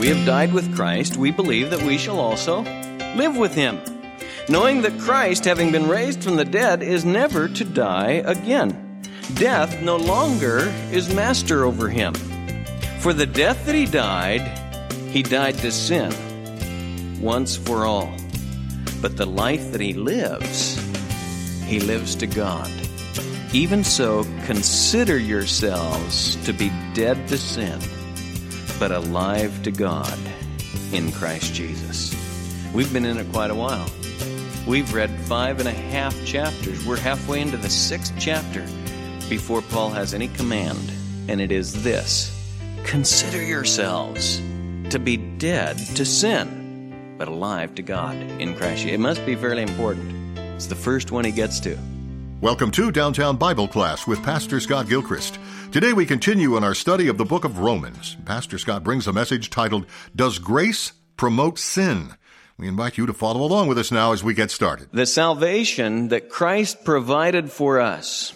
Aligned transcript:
we 0.00 0.08
have 0.08 0.24
died 0.24 0.54
with 0.54 0.74
Christ, 0.74 1.18
we 1.18 1.30
believe 1.30 1.68
that 1.70 1.82
we 1.82 1.98
shall 1.98 2.18
also 2.18 2.62
live 3.16 3.36
with 3.36 3.52
him, 3.54 3.78
knowing 4.48 4.80
that 4.80 4.98
Christ, 4.98 5.44
having 5.44 5.72
been 5.72 5.90
raised 5.90 6.24
from 6.24 6.36
the 6.36 6.44
dead, 6.46 6.82
is 6.82 7.04
never 7.04 7.48
to 7.48 7.64
die 7.64 8.22
again. 8.24 9.02
Death 9.34 9.82
no 9.82 9.98
longer 9.98 10.60
is 10.90 11.14
master 11.14 11.66
over 11.66 11.90
him. 11.90 12.14
For 13.00 13.12
the 13.12 13.26
death 13.26 13.66
that 13.66 13.74
he 13.74 13.84
died, 13.84 14.40
he 15.10 15.22
died 15.22 15.58
to 15.58 15.70
sin 15.70 16.10
once 17.20 17.56
for 17.56 17.84
all. 17.84 18.10
But 19.02 19.18
the 19.18 19.26
life 19.26 19.70
that 19.72 19.82
he 19.82 19.92
lives, 19.92 20.78
he 21.64 21.78
lives 21.78 22.16
to 22.16 22.26
God. 22.26 22.70
Even 23.52 23.84
so, 23.84 24.24
consider 24.46 25.18
yourselves 25.18 26.36
to 26.46 26.54
be 26.54 26.70
dead 26.94 27.28
to 27.28 27.36
sin, 27.36 27.78
but 28.80 28.90
alive 28.90 29.62
to 29.62 29.70
God 29.70 30.18
in 30.92 31.12
Christ 31.12 31.52
Jesus. 31.52 32.16
We've 32.72 32.90
been 32.90 33.04
in 33.04 33.18
it 33.18 33.30
quite 33.30 33.50
a 33.50 33.54
while. 33.54 33.86
We've 34.66 34.92
read 34.94 35.10
five 35.26 35.60
and 35.60 35.68
a 35.68 35.72
half 35.72 36.16
chapters. 36.24 36.86
We're 36.86 36.96
halfway 36.96 37.42
into 37.42 37.58
the 37.58 37.68
sixth 37.68 38.14
chapter 38.18 38.62
before 39.28 39.60
Paul 39.60 39.90
has 39.90 40.14
any 40.14 40.28
command, 40.28 40.90
and 41.28 41.42
it 41.42 41.52
is 41.52 41.84
this 41.84 42.34
Consider 42.84 43.44
yourselves 43.44 44.38
to 44.88 44.98
be 44.98 45.18
dead 45.18 45.76
to 45.96 46.06
sin, 46.06 47.14
but 47.18 47.28
alive 47.28 47.74
to 47.74 47.82
God 47.82 48.16
in 48.16 48.56
Christ. 48.56 48.86
It 48.86 48.98
must 48.98 49.24
be 49.26 49.36
fairly 49.36 49.62
important. 49.62 50.38
It's 50.56 50.66
the 50.66 50.74
first 50.74 51.12
one 51.12 51.26
he 51.26 51.32
gets 51.32 51.60
to. 51.60 51.78
Welcome 52.40 52.70
to 52.70 52.90
Downtown 52.90 53.36
Bible 53.36 53.68
Class 53.68 54.06
with 54.06 54.22
Pastor 54.22 54.60
Scott 54.60 54.88
Gilchrist. 54.88 55.38
Today 55.72 55.92
we 55.92 56.06
continue 56.06 56.56
in 56.56 56.64
our 56.64 56.74
study 56.74 57.08
of 57.08 57.18
the 57.18 57.24
book 57.26 57.44
of 57.44 57.58
Romans. 57.58 58.16
Pastor 58.24 58.56
Scott 58.56 58.82
brings 58.82 59.06
a 59.06 59.12
message 59.12 59.50
titled, 59.50 59.84
Does 60.16 60.38
Grace 60.38 60.92
Promote 61.18 61.58
Sin? 61.58 62.14
We 62.56 62.66
invite 62.66 62.96
you 62.96 63.04
to 63.04 63.12
follow 63.12 63.42
along 63.42 63.68
with 63.68 63.76
us 63.76 63.92
now 63.92 64.12
as 64.12 64.24
we 64.24 64.32
get 64.32 64.50
started. 64.50 64.88
The 64.90 65.04
salvation 65.04 66.08
that 66.08 66.30
Christ 66.30 66.82
provided 66.82 67.52
for 67.52 67.78
us 67.78 68.32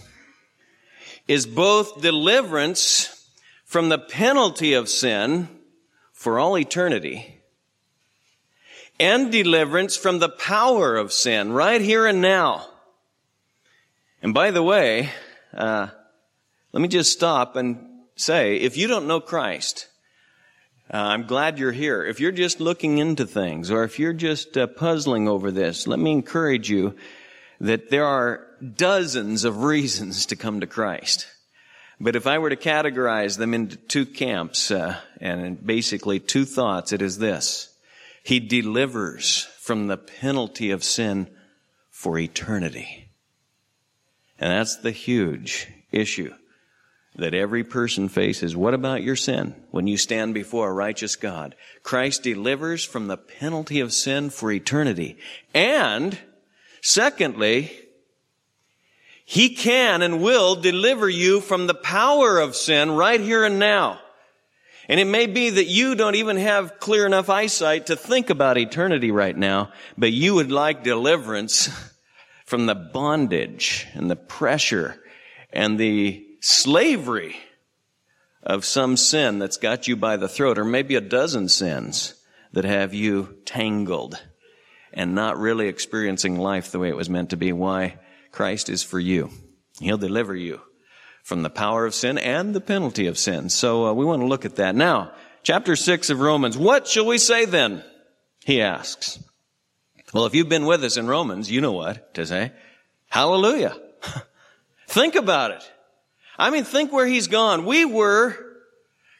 is 1.26 1.46
both 1.46 2.02
deliverance 2.02 3.26
from 3.64 3.88
the 3.88 3.98
penalty 3.98 4.74
of 4.74 4.90
sin 4.90 5.48
for 6.12 6.38
all 6.38 6.58
eternity 6.58 7.40
and 9.00 9.32
deliverance 9.32 9.96
from 9.96 10.18
the 10.18 10.28
power 10.28 10.94
of 10.94 11.10
sin 11.10 11.52
right 11.52 11.80
here 11.80 12.06
and 12.06 12.20
now. 12.20 12.66
And 14.24 14.32
by 14.32 14.52
the 14.52 14.62
way, 14.62 15.10
uh, 15.52 15.88
let 16.72 16.80
me 16.80 16.88
just 16.88 17.12
stop 17.12 17.56
and 17.56 17.76
say, 18.16 18.56
if 18.56 18.78
you 18.78 18.86
don't 18.86 19.06
know 19.06 19.20
Christ, 19.20 19.86
uh, 20.90 20.96
I'm 20.96 21.26
glad 21.26 21.58
you're 21.58 21.72
here. 21.72 22.02
If 22.02 22.20
you're 22.20 22.32
just 22.32 22.58
looking 22.58 22.96
into 22.96 23.26
things 23.26 23.70
or 23.70 23.84
if 23.84 23.98
you're 23.98 24.14
just 24.14 24.56
uh, 24.56 24.66
puzzling 24.66 25.28
over 25.28 25.50
this, 25.50 25.86
let 25.86 25.98
me 25.98 26.10
encourage 26.10 26.70
you 26.70 26.96
that 27.60 27.90
there 27.90 28.06
are 28.06 28.46
dozens 28.74 29.44
of 29.44 29.62
reasons 29.62 30.24
to 30.26 30.36
come 30.36 30.60
to 30.60 30.66
Christ. 30.66 31.26
But 32.00 32.16
if 32.16 32.26
I 32.26 32.38
were 32.38 32.48
to 32.48 32.56
categorize 32.56 33.36
them 33.36 33.52
into 33.52 33.76
two 33.76 34.06
camps, 34.06 34.70
uh, 34.70 34.96
and 35.20 35.64
basically 35.66 36.18
two 36.18 36.46
thoughts, 36.46 36.94
it 36.94 37.02
is 37.02 37.18
this. 37.18 37.76
He 38.22 38.40
delivers 38.40 39.42
from 39.60 39.88
the 39.88 39.98
penalty 39.98 40.70
of 40.70 40.82
sin 40.82 41.28
for 41.90 42.18
eternity. 42.18 43.03
And 44.38 44.52
that's 44.52 44.76
the 44.76 44.90
huge 44.90 45.68
issue 45.92 46.34
that 47.16 47.34
every 47.34 47.62
person 47.62 48.08
faces. 48.08 48.56
What 48.56 48.74
about 48.74 49.02
your 49.02 49.16
sin 49.16 49.54
when 49.70 49.86
you 49.86 49.96
stand 49.96 50.34
before 50.34 50.68
a 50.68 50.72
righteous 50.72 51.16
God? 51.16 51.54
Christ 51.82 52.22
delivers 52.22 52.84
from 52.84 53.06
the 53.06 53.16
penalty 53.16 53.80
of 53.80 53.92
sin 53.92 54.30
for 54.30 54.50
eternity. 54.50 55.16
And 55.54 56.18
secondly, 56.82 57.72
he 59.24 59.54
can 59.54 60.02
and 60.02 60.22
will 60.22 60.56
deliver 60.56 61.08
you 61.08 61.40
from 61.40 61.66
the 61.66 61.74
power 61.74 62.38
of 62.38 62.56
sin 62.56 62.90
right 62.90 63.20
here 63.20 63.44
and 63.44 63.58
now. 63.58 64.00
And 64.88 65.00
it 65.00 65.06
may 65.06 65.26
be 65.26 65.48
that 65.50 65.64
you 65.64 65.94
don't 65.94 66.16
even 66.16 66.36
have 66.36 66.78
clear 66.78 67.06
enough 67.06 67.30
eyesight 67.30 67.86
to 67.86 67.96
think 67.96 68.28
about 68.28 68.58
eternity 68.58 69.10
right 69.10 69.36
now, 69.36 69.72
but 69.96 70.12
you 70.12 70.34
would 70.34 70.52
like 70.52 70.82
deliverance 70.82 71.70
from 72.44 72.66
the 72.66 72.74
bondage 72.74 73.86
and 73.94 74.10
the 74.10 74.16
pressure 74.16 75.00
and 75.52 75.78
the 75.78 76.24
slavery 76.40 77.36
of 78.42 78.64
some 78.64 78.96
sin 78.96 79.38
that's 79.38 79.56
got 79.56 79.88
you 79.88 79.96
by 79.96 80.16
the 80.16 80.28
throat, 80.28 80.58
or 80.58 80.64
maybe 80.64 80.94
a 80.94 81.00
dozen 81.00 81.48
sins 81.48 82.14
that 82.52 82.64
have 82.64 82.92
you 82.92 83.36
tangled 83.46 84.22
and 84.92 85.14
not 85.14 85.38
really 85.38 85.68
experiencing 85.68 86.38
life 86.38 86.70
the 86.70 86.78
way 86.78 86.88
it 86.88 86.96
was 86.96 87.10
meant 87.10 87.30
to 87.30 87.36
be. 87.36 87.52
Why? 87.52 87.98
Christ 88.30 88.68
is 88.68 88.82
for 88.82 89.00
you. 89.00 89.30
He'll 89.80 89.98
deliver 89.98 90.36
you 90.36 90.60
from 91.22 91.42
the 91.42 91.50
power 91.50 91.86
of 91.86 91.94
sin 91.94 92.18
and 92.18 92.54
the 92.54 92.60
penalty 92.60 93.06
of 93.06 93.18
sin. 93.18 93.48
So 93.48 93.86
uh, 93.86 93.92
we 93.92 94.04
want 94.04 94.20
to 94.22 94.26
look 94.26 94.44
at 94.44 94.56
that. 94.56 94.74
Now, 94.76 95.12
chapter 95.42 95.74
6 95.74 96.10
of 96.10 96.20
Romans. 96.20 96.56
What 96.56 96.86
shall 96.86 97.06
we 97.06 97.18
say 97.18 97.46
then? 97.46 97.82
He 98.44 98.60
asks. 98.60 99.18
Well, 100.14 100.26
if 100.26 100.34
you've 100.34 100.48
been 100.48 100.64
with 100.64 100.84
us 100.84 100.96
in 100.96 101.08
Romans, 101.08 101.50
you 101.50 101.60
know 101.60 101.72
what 101.72 102.14
to 102.14 102.24
say. 102.24 102.52
Hallelujah. 103.08 103.76
think 104.86 105.16
about 105.16 105.50
it. 105.50 105.72
I 106.38 106.50
mean, 106.50 106.64
think 106.64 106.92
where 106.92 107.06
he's 107.06 107.26
gone. 107.26 107.64
We 107.66 107.84
were 107.84 108.36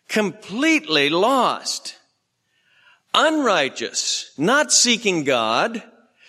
completely 0.09 1.11
lost, 1.11 1.99
unrighteous, 3.13 4.33
not 4.39 4.73
seeking 4.73 5.25
God, 5.25 5.83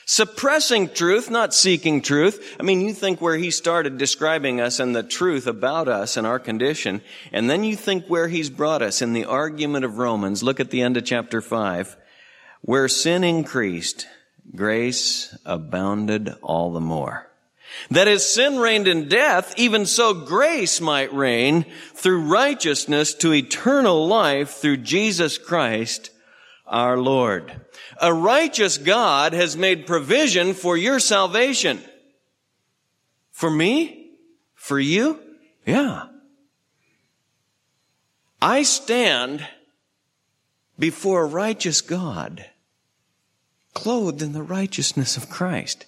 Suppressing 0.07 0.89
truth, 0.89 1.31
not 1.31 1.51
seeking 1.51 2.03
truth. 2.03 2.55
I 2.59 2.63
mean, 2.63 2.81
you 2.81 2.93
think 2.93 3.21
where 3.21 3.37
he 3.37 3.49
started 3.49 3.97
describing 3.97 4.61
us 4.61 4.79
and 4.79 4.95
the 4.95 5.01
truth 5.01 5.47
about 5.47 5.87
us 5.87 6.15
and 6.15 6.27
our 6.27 6.37
condition, 6.37 7.01
and 7.31 7.49
then 7.49 7.63
you 7.63 7.75
think 7.75 8.05
where 8.05 8.27
he's 8.27 8.51
brought 8.51 8.83
us 8.83 9.01
in 9.01 9.13
the 9.13 9.25
argument 9.25 9.83
of 9.83 9.97
Romans. 9.97 10.43
Look 10.43 10.59
at 10.59 10.69
the 10.69 10.83
end 10.83 10.95
of 10.95 11.05
chapter 11.05 11.41
5. 11.41 11.97
Where 12.61 12.87
sin 12.87 13.23
increased, 13.23 14.05
grace 14.53 15.38
abounded 15.45 16.33
all 16.41 16.73
the 16.73 16.81
more. 16.81 17.28
That 17.89 18.07
as 18.07 18.25
sin 18.25 18.57
reigned 18.57 18.88
in 18.88 19.09
death, 19.09 19.53
even 19.57 19.85
so 19.85 20.13
grace 20.13 20.79
might 20.79 21.13
reign 21.13 21.66
through 21.94 22.31
righteousness 22.31 23.13
to 23.16 23.34
eternal 23.34 24.07
life 24.07 24.51
through 24.51 24.78
Jesus 24.78 25.38
Christ 25.38 26.11
our 26.66 26.97
Lord. 26.97 27.61
A 28.01 28.13
righteous 28.13 28.78
God 28.78 29.34
has 29.34 29.55
made 29.55 29.88
provision 29.88 30.53
for 30.53 30.75
your 30.78 31.00
salvation. 31.00 31.79
For 33.31 33.50
me? 33.50 34.11
For 34.55 34.79
you? 34.79 35.19
Yeah. 35.66 36.07
I 38.41 38.63
stand 38.63 39.47
before 40.78 41.23
a 41.23 41.28
righteous 41.28 41.81
God, 41.81 42.45
clothed 43.75 44.23
in 44.23 44.33
the 44.33 44.41
righteousness 44.41 45.17
of 45.17 45.29
Christ. 45.29 45.85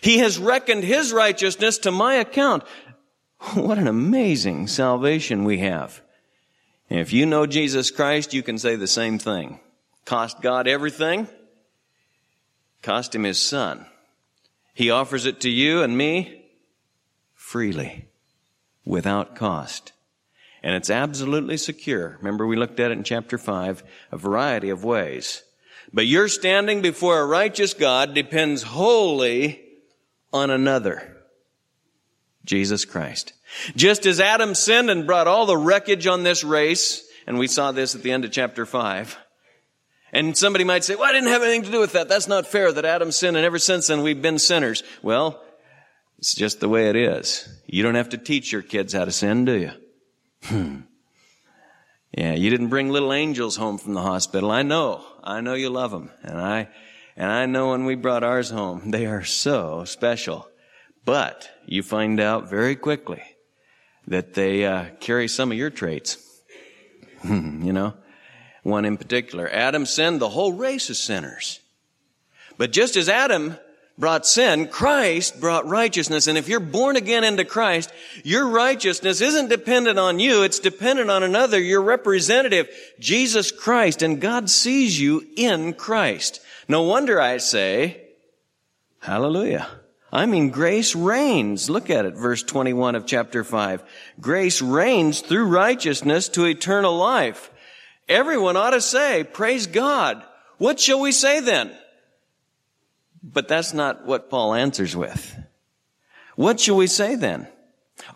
He 0.00 0.18
has 0.18 0.38
reckoned 0.38 0.84
his 0.84 1.12
righteousness 1.12 1.78
to 1.78 1.90
my 1.90 2.14
account. 2.14 2.62
What 3.54 3.78
an 3.78 3.88
amazing 3.88 4.66
salvation 4.66 5.44
we 5.44 5.58
have. 5.58 6.02
And 6.90 7.00
if 7.00 7.12
you 7.12 7.24
know 7.24 7.46
Jesus 7.46 7.90
Christ, 7.90 8.34
you 8.34 8.42
can 8.42 8.58
say 8.58 8.76
the 8.76 8.86
same 8.86 9.18
thing. 9.18 9.60
Cost 10.04 10.42
God 10.42 10.68
everything, 10.68 11.26
cost 12.82 13.14
him 13.14 13.24
his 13.24 13.40
son. 13.40 13.86
He 14.74 14.90
offers 14.90 15.24
it 15.24 15.40
to 15.40 15.48
you 15.48 15.82
and 15.82 15.96
me 15.96 16.44
freely, 17.34 18.06
without 18.84 19.34
cost. 19.34 19.92
And 20.62 20.74
it's 20.74 20.90
absolutely 20.90 21.56
secure. 21.56 22.16
Remember 22.18 22.46
we 22.46 22.56
looked 22.56 22.78
at 22.78 22.90
it 22.90 22.98
in 22.98 23.04
chapter 23.04 23.38
5, 23.38 23.82
a 24.12 24.16
variety 24.16 24.68
of 24.68 24.84
ways. 24.84 25.42
But 25.92 26.06
your 26.06 26.28
standing 26.28 26.82
before 26.82 27.20
a 27.20 27.26
righteous 27.26 27.74
God 27.74 28.14
depends 28.14 28.62
wholly 28.62 29.60
on 30.32 30.50
another. 30.50 31.16
Jesus 32.44 32.84
Christ. 32.84 33.32
Just 33.74 34.06
as 34.06 34.20
Adam 34.20 34.54
sinned 34.54 34.90
and 34.90 35.06
brought 35.06 35.26
all 35.26 35.46
the 35.46 35.56
wreckage 35.56 36.06
on 36.06 36.22
this 36.22 36.44
race, 36.44 37.06
and 37.26 37.38
we 37.38 37.46
saw 37.46 37.72
this 37.72 37.94
at 37.94 38.02
the 38.02 38.12
end 38.12 38.24
of 38.24 38.30
chapter 38.30 38.64
5, 38.64 39.18
and 40.12 40.36
somebody 40.36 40.64
might 40.64 40.84
say, 40.84 40.94
well, 40.94 41.08
I 41.08 41.12
didn't 41.12 41.30
have 41.30 41.42
anything 41.42 41.62
to 41.64 41.70
do 41.70 41.80
with 41.80 41.92
that. 41.92 42.08
That's 42.08 42.28
not 42.28 42.46
fair 42.46 42.72
that 42.72 42.84
Adam 42.84 43.12
sinned 43.12 43.36
and 43.36 43.46
ever 43.46 43.58
since 43.58 43.86
then 43.86 44.02
we've 44.02 44.22
been 44.22 44.38
sinners. 44.38 44.82
Well, 45.02 45.42
it's 46.18 46.34
just 46.34 46.60
the 46.60 46.68
way 46.68 46.88
it 46.88 46.96
is. 46.96 47.48
You 47.66 47.82
don't 47.82 47.94
have 47.94 48.10
to 48.10 48.18
teach 48.18 48.52
your 48.52 48.62
kids 48.62 48.92
how 48.92 49.04
to 49.04 49.12
sin, 49.12 49.44
do 49.44 49.56
you? 49.56 49.70
Hmm. 50.44 50.80
Yeah, 52.12 52.34
you 52.34 52.50
didn't 52.50 52.68
bring 52.68 52.90
little 52.90 53.12
angels 53.12 53.56
home 53.56 53.78
from 53.78 53.94
the 53.94 54.02
hospital. 54.02 54.50
I 54.50 54.62
know. 54.62 55.04
I 55.22 55.40
know 55.40 55.54
you 55.54 55.70
love 55.70 55.90
them. 55.90 56.10
And 56.22 56.38
I, 56.38 56.68
and 57.16 57.30
I 57.30 57.46
know 57.46 57.70
when 57.70 57.84
we 57.84 57.94
brought 57.94 58.24
ours 58.24 58.50
home, 58.50 58.90
they 58.90 59.06
are 59.06 59.24
so 59.24 59.84
special. 59.84 60.48
But 61.04 61.50
you 61.66 61.82
find 61.82 62.20
out 62.20 62.50
very 62.50 62.76
quickly 62.76 63.22
that 64.06 64.34
they 64.34 64.64
uh, 64.64 64.86
carry 65.00 65.28
some 65.28 65.52
of 65.52 65.58
your 65.58 65.70
traits. 65.70 66.18
you 67.24 67.72
know? 67.72 67.94
One 68.62 68.84
in 68.84 68.96
particular. 68.96 69.48
Adam 69.48 69.86
sinned, 69.86 70.20
the 70.20 70.28
whole 70.28 70.52
race 70.52 70.90
is 70.90 70.98
sinners. 70.98 71.60
But 72.58 72.72
just 72.72 72.96
as 72.96 73.08
Adam 73.08 73.56
brought 74.00 74.26
sin, 74.26 74.66
Christ 74.66 75.40
brought 75.40 75.68
righteousness. 75.68 76.26
And 76.26 76.36
if 76.36 76.48
you're 76.48 76.58
born 76.58 76.96
again 76.96 77.22
into 77.22 77.44
Christ, 77.44 77.92
your 78.24 78.48
righteousness 78.48 79.20
isn't 79.20 79.48
dependent 79.50 79.98
on 79.98 80.18
you, 80.18 80.42
it's 80.42 80.58
dependent 80.58 81.10
on 81.10 81.22
another, 81.22 81.60
your 81.60 81.82
representative, 81.82 82.68
Jesus 82.98 83.52
Christ. 83.52 84.02
And 84.02 84.20
God 84.20 84.50
sees 84.50 84.98
you 84.98 85.26
in 85.36 85.74
Christ. 85.74 86.40
No 86.66 86.82
wonder 86.82 87.20
I 87.20 87.36
say, 87.36 88.02
Hallelujah. 89.00 89.66
I 90.12 90.26
mean, 90.26 90.50
grace 90.50 90.94
reigns. 90.94 91.70
Look 91.70 91.88
at 91.88 92.04
it, 92.04 92.14
verse 92.14 92.42
21 92.42 92.96
of 92.96 93.06
chapter 93.06 93.44
5. 93.44 93.82
Grace 94.20 94.60
reigns 94.60 95.20
through 95.20 95.44
righteousness 95.46 96.28
to 96.30 96.46
eternal 96.46 96.96
life. 96.96 97.50
Everyone 98.08 98.56
ought 98.56 98.70
to 98.70 98.80
say, 98.80 99.22
praise 99.22 99.68
God. 99.68 100.22
What 100.58 100.80
shall 100.80 101.00
we 101.00 101.12
say 101.12 101.40
then? 101.40 101.70
But 103.22 103.48
that's 103.48 103.74
not 103.74 104.06
what 104.06 104.30
Paul 104.30 104.54
answers 104.54 104.96
with. 104.96 105.36
What 106.36 106.60
shall 106.60 106.76
we 106.76 106.86
say 106.86 107.16
then? 107.16 107.48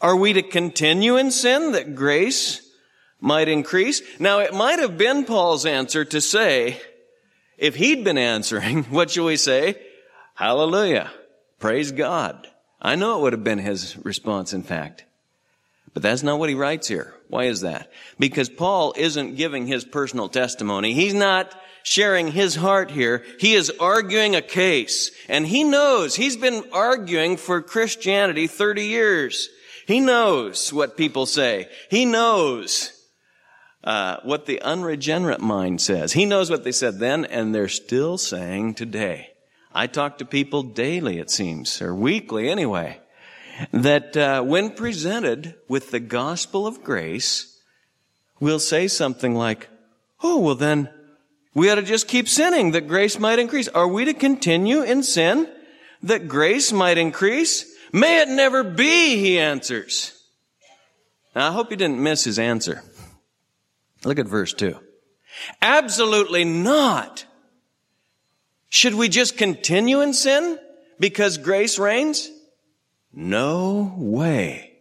Are 0.01 0.17
we 0.17 0.33
to 0.33 0.43
continue 0.43 1.17
in 1.17 1.31
sin 1.31 1.73
that 1.73 1.95
grace 1.95 2.67
might 3.21 3.49
increase? 3.49 4.01
Now, 4.19 4.41
it 4.41 4.55
might 4.55 4.79
have 4.79 4.97
been 4.97 5.25
Paul's 5.25 5.67
answer 5.67 6.05
to 6.07 6.21
say, 6.21 6.81
if 7.59 7.77
he'd 7.77 8.05
been 8.05 8.19
answering, 8.19 8.85
what 8.91 9.11
shall 9.11 9.27
we 9.27 9.37
say? 9.37 9.81
Hallelujah. 10.35 11.11
Praise 11.59 11.93
God. 11.93 12.49
I 12.81 12.97
know 12.97 13.19
it 13.19 13.23
would 13.23 13.33
have 13.33 13.45
been 13.45 13.59
his 13.59 13.97
response, 13.99 14.53
in 14.53 14.63
fact. 14.63 15.05
But 15.93 16.03
that's 16.03 16.23
not 16.23 16.39
what 16.39 16.49
he 16.49 16.55
writes 16.55 16.89
here. 16.89 17.15
Why 17.29 17.45
is 17.45 17.61
that? 17.61 17.91
Because 18.19 18.49
Paul 18.49 18.95
isn't 18.97 19.37
giving 19.37 19.67
his 19.67 19.85
personal 19.85 20.29
testimony. 20.29 20.93
He's 20.93 21.15
not 21.15 21.55
sharing 21.85 22.29
his 22.29 22.57
heart 22.57 22.91
here. 22.91 23.23
He 23.39 23.55
is 23.55 23.71
arguing 23.79 24.35
a 24.35 24.43
case. 24.43 25.13
And 25.29 25.47
he 25.47 25.63
knows, 25.63 26.17
he's 26.17 26.37
been 26.37 26.65
arguing 26.73 27.37
for 27.37 27.63
Christianity 27.63 28.49
30 28.49 28.87
years. 28.87 29.51
He 29.87 30.01
knows 30.01 30.73
what 30.73 30.97
people 30.97 31.27
say. 31.27 31.69
He 31.91 32.07
knows 32.07 32.91
uh, 33.85 34.17
what 34.23 34.47
the 34.47 34.63
unregenerate 34.63 35.43
mind 35.43 35.83
says. 35.83 36.15
He 36.15 36.25
knows 36.25 36.51
what 36.51 36.65
they 36.65 36.73
said 36.73 36.99
then, 36.99 37.27
and 37.27 37.55
they're 37.55 37.69
still 37.69 38.17
saying 38.17 38.75
today. 38.75 39.29
I 39.73 39.87
talk 39.87 40.19
to 40.19 40.25
people 40.25 40.63
daily, 40.63 41.19
it 41.19 41.31
seems, 41.31 41.83
or 41.83 41.95
weekly 41.95 42.49
anyway, 42.49 43.01
that 43.73 44.17
uh, 44.17 44.43
when 44.43 44.71
presented 44.71 45.57
with 45.69 45.91
the 45.91 46.01
gospel 46.01 46.67
of 46.67 46.83
grace, 46.83 47.61
will 48.41 48.59
say 48.59 48.89
something 48.89 49.35
like, 49.35 49.69
Oh, 50.23 50.41
well 50.41 50.55
then, 50.55 50.89
we 51.55 51.71
ought 51.71 51.77
to 51.77 51.83
just 51.83 52.09
keep 52.09 52.29
sinning 52.29 52.73
that 52.73 52.89
grace 52.89 53.19
might 53.19 53.39
increase. 53.39 53.69
Are 53.69 53.89
we 53.89 54.05
to 54.07 54.15
continue 54.15 54.83
in 54.83 55.03
sin 55.03 55.49
that 56.03 56.29
grace 56.29 56.73
might 56.73 56.99
increase? 56.99 57.73
May 57.93 58.23
it 58.23 58.29
never 58.29 58.65
be, 58.65 59.17
he 59.17 59.39
answers. 59.39 60.21
Now, 61.35 61.49
I 61.49 61.53
hope 61.53 61.71
you 61.71 61.77
didn't 61.77 62.03
miss 62.03 62.25
his 62.25 62.39
answer. 62.39 62.83
Look 64.05 64.19
at 64.19 64.27
verse 64.27 64.53
2. 64.53 64.77
Absolutely 65.63 66.45
not. 66.45 67.25
Should 68.69 68.95
we 68.95 69.09
just 69.09 69.39
continue 69.39 70.01
in 70.01 70.13
sin 70.13 70.59
because 70.99 71.39
grace 71.39 71.79
reigns? 71.79 72.31
No 73.13 73.95
way. 73.97 74.73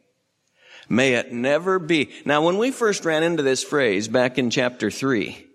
May 0.89 1.13
it 1.13 1.31
never 1.31 1.77
be. 1.79 2.11
Now, 2.25 2.43
when 2.43 2.57
we 2.57 2.71
first 2.71 3.05
ran 3.05 3.23
into 3.23 3.43
this 3.43 3.63
phrase 3.63 4.07
back 4.07 4.37
in 4.37 4.49
chapter 4.49 4.89
3, 4.89 5.47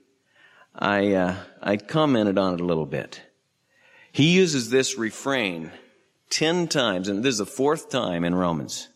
I, 0.79 1.13
uh, 1.13 1.37
I 1.61 1.77
commented 1.77 2.39
on 2.39 2.55
it 2.55 2.61
a 2.61 2.65
little 2.65 2.87
bit. 2.87 3.23
He 4.13 4.33
uses 4.35 4.71
this 4.71 4.97
refrain 4.97 5.73
ten 6.31 6.69
times, 6.69 7.09
and 7.09 7.23
this 7.23 7.33
is 7.33 7.39
the 7.39 7.47
fourth 7.47 7.91
time 7.91 8.25
in 8.25 8.35
Romans 8.35 8.89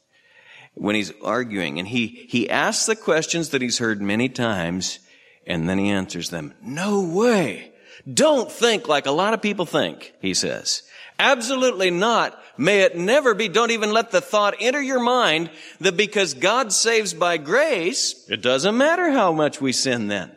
when 0.74 0.94
he's 0.94 1.12
arguing, 1.22 1.78
and 1.78 1.88
he, 1.88 2.06
he 2.28 2.48
asks 2.48 2.86
the 2.86 2.96
questions 2.96 3.50
that 3.50 3.60
he's 3.62 3.78
heard 3.78 4.00
many 4.00 4.28
times, 4.28 5.00
and 5.46 5.68
then 5.68 5.78
he 5.78 5.90
answers 5.90 6.30
them. 6.30 6.54
No 6.62 7.02
way. 7.02 7.72
Don't 8.12 8.50
think 8.50 8.88
like 8.88 9.06
a 9.06 9.12
lot 9.12 9.34
of 9.34 9.42
people 9.42 9.66
think, 9.66 10.14
he 10.20 10.34
says. 10.34 10.82
Absolutely 11.18 11.90
not. 11.90 12.38
May 12.56 12.80
it 12.80 12.96
never 12.96 13.34
be. 13.34 13.48
Don't 13.48 13.70
even 13.70 13.92
let 13.92 14.10
the 14.10 14.20
thought 14.20 14.54
enter 14.60 14.80
your 14.80 15.00
mind 15.00 15.50
that 15.80 15.96
because 15.96 16.34
God 16.34 16.72
saves 16.72 17.12
by 17.12 17.36
grace, 17.36 18.24
it 18.28 18.40
doesn't 18.40 18.76
matter 18.76 19.10
how 19.10 19.32
much 19.32 19.60
we 19.60 19.72
sin 19.72 20.08
then. 20.08 20.34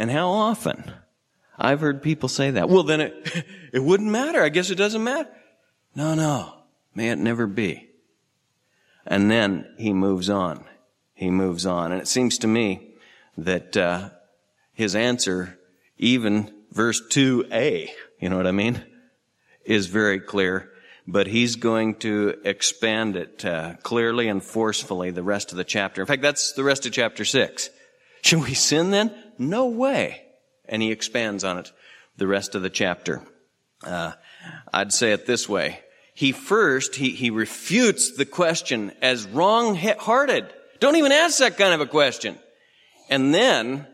And 0.00 0.10
how 0.10 0.30
often. 0.30 0.90
I've 1.58 1.82
heard 1.82 2.02
people 2.02 2.30
say 2.30 2.52
that. 2.52 2.70
Well, 2.70 2.84
then 2.84 3.02
it, 3.02 3.44
it 3.74 3.80
wouldn't 3.80 4.08
matter. 4.08 4.42
I 4.42 4.48
guess 4.48 4.70
it 4.70 4.76
doesn't 4.76 5.04
matter. 5.04 5.28
No, 5.94 6.14
no. 6.14 6.54
May 6.94 7.10
it 7.10 7.18
never 7.18 7.46
be. 7.46 7.90
And 9.06 9.30
then 9.30 9.66
he 9.76 9.92
moves 9.92 10.30
on. 10.30 10.64
He 11.12 11.28
moves 11.28 11.66
on. 11.66 11.92
And 11.92 12.00
it 12.00 12.08
seems 12.08 12.38
to 12.38 12.46
me 12.46 12.94
that 13.36 13.76
uh, 13.76 14.08
his 14.72 14.96
answer 14.96 15.58
even 15.98 16.50
verse 16.72 17.02
2a, 17.10 17.90
you 18.20 18.30
know 18.30 18.38
what 18.38 18.46
I 18.46 18.52
mean, 18.52 18.82
is 19.66 19.84
very 19.84 20.18
clear, 20.18 20.70
but 21.06 21.26
he's 21.26 21.56
going 21.56 21.96
to 21.96 22.36
expand 22.42 23.16
it 23.16 23.44
uh, 23.44 23.74
clearly 23.82 24.28
and 24.28 24.42
forcefully 24.42 25.10
the 25.10 25.22
rest 25.22 25.52
of 25.52 25.58
the 25.58 25.64
chapter. 25.64 26.00
In 26.00 26.06
fact, 26.06 26.22
that's 26.22 26.54
the 26.54 26.64
rest 26.64 26.86
of 26.86 26.92
chapter 26.92 27.26
6. 27.26 27.68
Should 28.22 28.42
we 28.42 28.54
sin 28.54 28.90
then? 28.90 29.14
No 29.40 29.66
way. 29.66 30.22
And 30.68 30.82
he 30.82 30.92
expands 30.92 31.42
on 31.42 31.58
it 31.58 31.72
the 32.18 32.26
rest 32.26 32.54
of 32.54 32.62
the 32.62 32.70
chapter. 32.70 33.22
Uh, 33.82 34.12
I'd 34.72 34.92
say 34.92 35.12
it 35.12 35.26
this 35.26 35.48
way. 35.48 35.80
He 36.14 36.32
first, 36.32 36.94
he, 36.94 37.10
he 37.10 37.30
refutes 37.30 38.16
the 38.16 38.26
question 38.26 38.92
as 39.00 39.26
wrong-hearted. 39.26 40.52
Don't 40.78 40.96
even 40.96 41.12
ask 41.12 41.38
that 41.38 41.56
kind 41.56 41.72
of 41.72 41.80
a 41.80 41.86
question. 41.86 42.38
And 43.08 43.32
then 43.32 43.86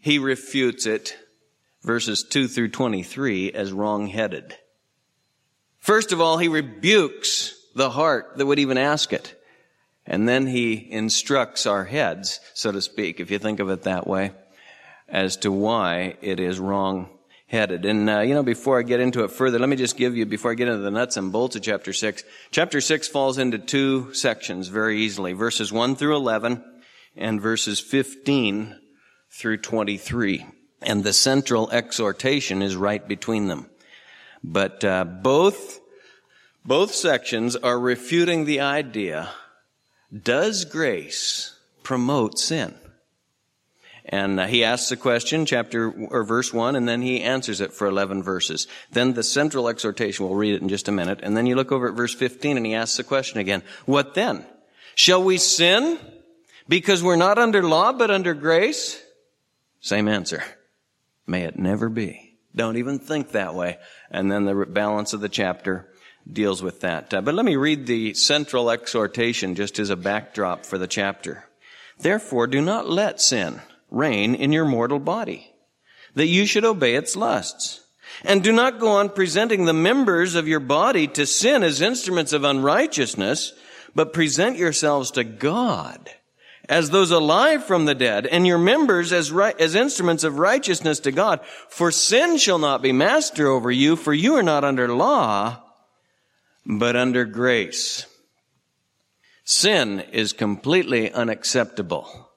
he 0.00 0.20
refutes 0.20 0.86
it 0.86 1.16
verses 1.82 2.22
2 2.22 2.46
through 2.46 2.68
23 2.68 3.52
as 3.52 3.72
wrong-headed. 3.72 4.56
First 5.80 6.12
of 6.12 6.20
all, 6.20 6.38
he 6.38 6.46
rebukes 6.46 7.56
the 7.74 7.90
heart 7.90 8.36
that 8.36 8.46
would 8.46 8.60
even 8.60 8.78
ask 8.78 9.12
it. 9.12 9.34
And 10.06 10.28
then 10.28 10.46
he 10.46 10.90
instructs 10.90 11.66
our 11.66 11.84
heads, 11.84 12.38
so 12.54 12.70
to 12.70 12.80
speak, 12.80 13.18
if 13.18 13.30
you 13.30 13.38
think 13.38 13.58
of 13.58 13.70
it 13.70 13.82
that 13.82 14.06
way, 14.06 14.32
as 15.10 15.36
to 15.38 15.52
why 15.52 16.16
it 16.20 16.40
is 16.40 16.58
wrong 16.58 17.08
headed. 17.46 17.84
And, 17.84 18.08
uh, 18.08 18.20
you 18.20 18.34
know, 18.34 18.42
before 18.42 18.78
I 18.78 18.82
get 18.82 19.00
into 19.00 19.24
it 19.24 19.32
further, 19.32 19.58
let 19.58 19.68
me 19.68 19.76
just 19.76 19.96
give 19.96 20.16
you, 20.16 20.24
before 20.24 20.52
I 20.52 20.54
get 20.54 20.68
into 20.68 20.82
the 20.82 20.90
nuts 20.90 21.16
and 21.16 21.32
bolts 21.32 21.56
of 21.56 21.62
chapter 21.62 21.92
6, 21.92 22.22
chapter 22.50 22.80
6 22.80 23.08
falls 23.08 23.38
into 23.38 23.58
two 23.58 24.14
sections 24.14 24.68
very 24.68 25.00
easily. 25.00 25.32
Verses 25.32 25.72
1 25.72 25.96
through 25.96 26.16
11 26.16 26.62
and 27.16 27.40
verses 27.40 27.80
15 27.80 28.78
through 29.30 29.56
23 29.56 30.46
and 30.82 31.04
the 31.04 31.12
central 31.12 31.70
exhortation 31.70 32.62
is 32.62 32.76
right 32.76 33.06
between 33.06 33.48
them. 33.48 33.68
But 34.42 34.84
uh, 34.84 35.04
both 35.04 35.80
both 36.64 36.94
sections 36.94 37.56
are 37.56 37.78
refuting 37.78 38.44
the 38.44 38.60
idea: 38.60 39.30
Does 40.12 40.64
grace 40.64 41.56
promote 41.82 42.38
sin? 42.38 42.74
And 44.12 44.40
he 44.40 44.64
asks 44.64 44.88
the 44.88 44.96
question, 44.96 45.46
chapter 45.46 45.88
or 45.88 46.24
verse 46.24 46.52
one, 46.52 46.74
and 46.74 46.88
then 46.88 47.00
he 47.00 47.22
answers 47.22 47.60
it 47.60 47.72
for 47.72 47.86
eleven 47.86 48.24
verses. 48.24 48.66
Then 48.90 49.12
the 49.12 49.22
central 49.22 49.68
exhortation, 49.68 50.26
we'll 50.26 50.34
read 50.34 50.56
it 50.56 50.62
in 50.62 50.68
just 50.68 50.88
a 50.88 50.92
minute, 50.92 51.20
and 51.22 51.36
then 51.36 51.46
you 51.46 51.54
look 51.54 51.70
over 51.70 51.88
at 51.88 51.94
verse 51.94 52.12
fifteen, 52.12 52.56
and 52.56 52.66
he 52.66 52.74
asks 52.74 52.96
the 52.96 53.04
question 53.04 53.38
again: 53.38 53.62
What 53.86 54.14
then? 54.14 54.44
Shall 54.96 55.22
we 55.22 55.38
sin 55.38 55.96
because 56.68 57.04
we're 57.04 57.14
not 57.14 57.38
under 57.38 57.62
law 57.62 57.92
but 57.92 58.10
under 58.10 58.34
grace? 58.34 59.00
Same 59.80 60.08
answer. 60.08 60.42
May 61.28 61.44
it 61.44 61.56
never 61.56 61.88
be. 61.88 62.36
Don't 62.54 62.78
even 62.78 62.98
think 62.98 63.30
that 63.30 63.54
way. 63.54 63.78
And 64.10 64.30
then 64.30 64.44
the 64.44 64.66
balance 64.66 65.12
of 65.12 65.20
the 65.20 65.28
chapter 65.28 65.88
deals 66.30 66.62
with 66.62 66.80
that. 66.80 67.14
Uh, 67.14 67.20
but 67.20 67.34
let 67.34 67.44
me 67.44 67.54
read 67.54 67.86
the 67.86 68.14
central 68.14 68.70
exhortation 68.70 69.54
just 69.54 69.78
as 69.78 69.90
a 69.90 69.96
backdrop 69.96 70.66
for 70.66 70.78
the 70.78 70.88
chapter. 70.88 71.44
Therefore, 71.98 72.48
do 72.48 72.60
not 72.60 72.90
let 72.90 73.20
sin 73.20 73.60
reign 73.90 74.34
in 74.34 74.52
your 74.52 74.64
mortal 74.64 74.98
body, 74.98 75.52
that 76.14 76.26
you 76.26 76.46
should 76.46 76.64
obey 76.64 76.94
its 76.94 77.16
lusts. 77.16 77.80
And 78.24 78.42
do 78.42 78.52
not 78.52 78.80
go 78.80 78.88
on 78.88 79.08
presenting 79.10 79.64
the 79.64 79.72
members 79.72 80.34
of 80.34 80.48
your 80.48 80.60
body 80.60 81.06
to 81.08 81.26
sin 81.26 81.62
as 81.62 81.80
instruments 81.80 82.32
of 82.32 82.44
unrighteousness, 82.44 83.52
but 83.94 84.12
present 84.12 84.56
yourselves 84.56 85.10
to 85.12 85.24
God 85.24 86.10
as 86.70 86.90
those 86.90 87.10
alive 87.10 87.64
from 87.64 87.84
the 87.84 87.96
dead, 87.96 88.26
and 88.28 88.46
your 88.46 88.56
members 88.56 89.12
as, 89.12 89.32
right, 89.32 89.60
as 89.60 89.74
instruments 89.74 90.22
of 90.22 90.38
righteousness 90.38 91.00
to 91.00 91.10
God. 91.10 91.40
For 91.68 91.90
sin 91.90 92.38
shall 92.38 92.60
not 92.60 92.80
be 92.80 92.92
master 92.92 93.48
over 93.48 93.72
you, 93.72 93.96
for 93.96 94.14
you 94.14 94.36
are 94.36 94.42
not 94.42 94.62
under 94.62 94.88
law, 94.88 95.60
but 96.64 96.94
under 96.94 97.24
grace. 97.24 98.06
Sin 99.42 99.98
is 100.12 100.32
completely 100.32 101.10
unacceptable. 101.10 102.29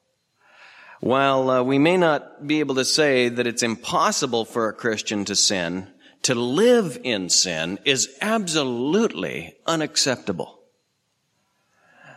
While 1.04 1.50
uh, 1.50 1.64
we 1.64 1.80
may 1.80 1.98
not 1.98 2.48
be 2.48 2.62
able 2.62 2.76
to 2.76 2.86
say 2.86 3.28
that 3.28 3.46
it's 3.46 3.62
impossible 3.62 4.46
for 4.46 4.70
a 4.70 4.74
Christian 4.74 5.26
to 5.26 5.36
sin, 5.36 5.90
to 6.22 6.34
live 6.34 6.98
in 7.04 7.28
sin 7.28 7.78
is 7.84 8.08
absolutely 8.22 9.54
unacceptable. 9.66 10.62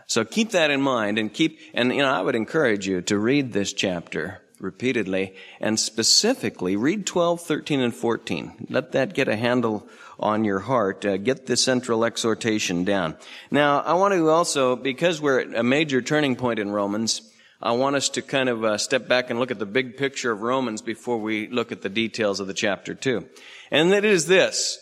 So 0.05 0.23
keep 0.23 0.51
that 0.51 0.71
in 0.71 0.81
mind 0.81 1.19
and 1.19 1.33
keep, 1.33 1.59
and 1.73 1.93
you 1.93 2.01
know, 2.01 2.09
I 2.09 2.21
would 2.21 2.35
encourage 2.35 2.87
you 2.87 3.01
to 3.01 3.19
read 3.19 3.51
this 3.51 3.73
chapter 3.73 4.41
repeatedly 4.57 5.35
and 5.59 5.77
specifically 5.77 6.77
read 6.77 7.05
12, 7.05 7.41
13, 7.41 7.81
and 7.81 7.93
14. 7.93 8.67
Let 8.69 8.93
that 8.93 9.13
get 9.13 9.27
a 9.27 9.35
handle 9.35 9.85
on 10.17 10.45
your 10.45 10.59
heart. 10.59 11.05
Uh, 11.05 11.17
get 11.17 11.45
the 11.45 11.57
central 11.57 12.05
exhortation 12.05 12.85
down. 12.85 13.17
Now, 13.51 13.81
I 13.81 13.95
want 13.95 14.13
to 14.13 14.29
also, 14.29 14.77
because 14.77 15.21
we're 15.21 15.41
at 15.41 15.53
a 15.53 15.61
major 15.61 16.01
turning 16.01 16.37
point 16.37 16.59
in 16.59 16.71
Romans, 16.71 17.26
I 17.61 17.71
want 17.71 17.95
us 17.95 18.09
to 18.09 18.21
kind 18.21 18.49
of 18.49 18.63
uh, 18.63 18.77
step 18.77 19.07
back 19.07 19.29
and 19.29 19.39
look 19.39 19.49
at 19.49 19.59
the 19.59 19.65
big 19.65 19.97
picture 19.97 20.31
of 20.31 20.41
Romans 20.41 20.81
before 20.81 21.17
we 21.17 21.47
look 21.47 21.71
at 21.71 21.81
the 21.81 21.89
details 21.89 22.39
of 22.39 22.47
the 22.47 22.53
chapter 22.53 22.93
too. 22.93 23.27
And 23.71 23.93
it 23.93 24.05
is 24.05 24.27
this. 24.27 24.77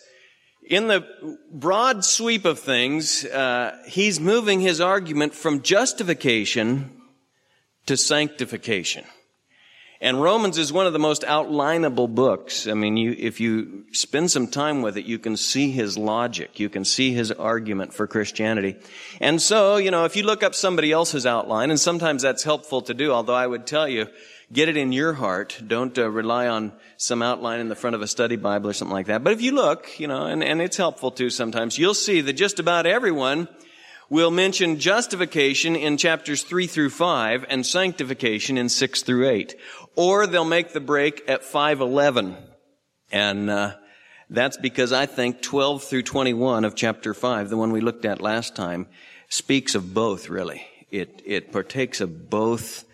In 0.68 0.88
the 0.88 1.06
broad 1.52 2.04
sweep 2.04 2.44
of 2.44 2.60
things, 2.60 3.24
uh, 3.24 3.78
he's 3.88 4.20
moving 4.20 4.60
his 4.60 4.82
argument 4.82 5.36
from 5.36 5.62
justification 5.62 7.02
to 7.86 7.96
sanctification. 7.96 9.06
And 10.02 10.22
Romans 10.22 10.58
is 10.58 10.74
one 10.74 10.88
of 10.88 10.94
the 10.94 11.00
most 11.00 11.22
outlineable 11.22 12.14
books. 12.14 12.68
I 12.68 12.74
mean, 12.74 12.98
you, 12.98 13.16
if 13.18 13.40
you 13.40 13.86
spend 13.94 14.30
some 14.30 14.48
time 14.48 14.82
with 14.82 14.98
it, 14.98 15.06
you 15.06 15.18
can 15.18 15.38
see 15.38 15.72
his 15.72 15.98
logic. 15.98 16.60
You 16.60 16.70
can 16.70 16.84
see 16.84 17.14
his 17.14 17.32
argument 17.32 17.94
for 17.94 18.06
Christianity. 18.06 18.76
And 19.22 19.42
so, 19.42 19.78
you 19.78 19.92
know, 19.92 20.04
if 20.04 20.18
you 20.18 20.24
look 20.24 20.44
up 20.44 20.54
somebody 20.54 20.92
else's 20.92 21.26
outline, 21.26 21.70
and 21.70 21.80
sometimes 21.80 22.24
that's 22.24 22.44
helpful 22.44 22.82
to 22.84 22.94
do, 22.94 23.12
although 23.12 23.36
I 23.36 23.48
would 23.48 23.66
tell 23.66 23.88
you, 23.88 24.08
get 24.52 24.70
it 24.70 24.78
in 24.78 24.92
your 24.92 25.14
heart. 25.14 25.62
Don't 25.66 25.98
uh, 25.98 26.10
rely 26.10 26.48
on 26.48 26.74
some 26.98 27.22
outline 27.22 27.62
in 27.62 27.70
the 27.70 27.76
front 27.76 27.96
of 27.96 28.02
a 28.02 28.08
study 28.08 28.36
Bible 28.36 28.70
or 28.70 28.74
something 28.74 28.94
like 28.94 29.08
that. 29.08 29.24
But 29.24 29.34
if 29.34 29.42
you 29.42 29.54
look, 29.54 30.00
you 30.00 30.08
know, 30.08 30.26
and, 30.26 30.44
and 30.44 30.62
it's 30.62 30.78
helpful 30.78 31.12
too 31.12 31.30
sometimes, 31.30 31.78
you'll 31.78 31.94
see 31.94 32.22
that 32.22 32.34
just 32.34 32.60
about 32.60 32.86
everyone 32.86 33.48
will 34.10 34.32
mention 34.32 34.80
justification 34.80 35.76
in 35.76 35.98
chapters 35.98 36.44
3 36.44 36.68
through 36.68 36.92
5 36.92 37.46
and 37.50 37.66
sanctification 37.66 38.58
in 38.58 38.70
6 38.70 39.02
through 39.02 39.28
8 39.30 39.56
or 39.96 40.28
they'll 40.28 40.46
make 40.46 40.74
the 40.74 40.80
break 40.80 41.24
at 41.28 41.44
511. 41.44 42.36
And, 43.12 43.50
uh, 43.50 43.76
that's 44.30 44.58
because 44.58 44.92
I 44.92 45.06
think 45.06 45.42
12 45.42 45.84
through 45.84 46.02
21 46.04 46.66
of 46.66 46.76
chapter 46.76 47.14
5, 47.14 47.50
the 47.50 47.58
one 47.58 47.72
we 47.72 47.82
looked 47.82 48.06
at 48.06 48.22
last 48.22 48.56
time, 48.56 48.88
speaks 49.30 49.76
of 49.76 49.94
both 49.94 50.30
really. 50.30 50.66
It, 50.90 51.22
it 51.26 51.52
partakes 51.52 52.02
of 52.02 52.30
both 52.30 52.86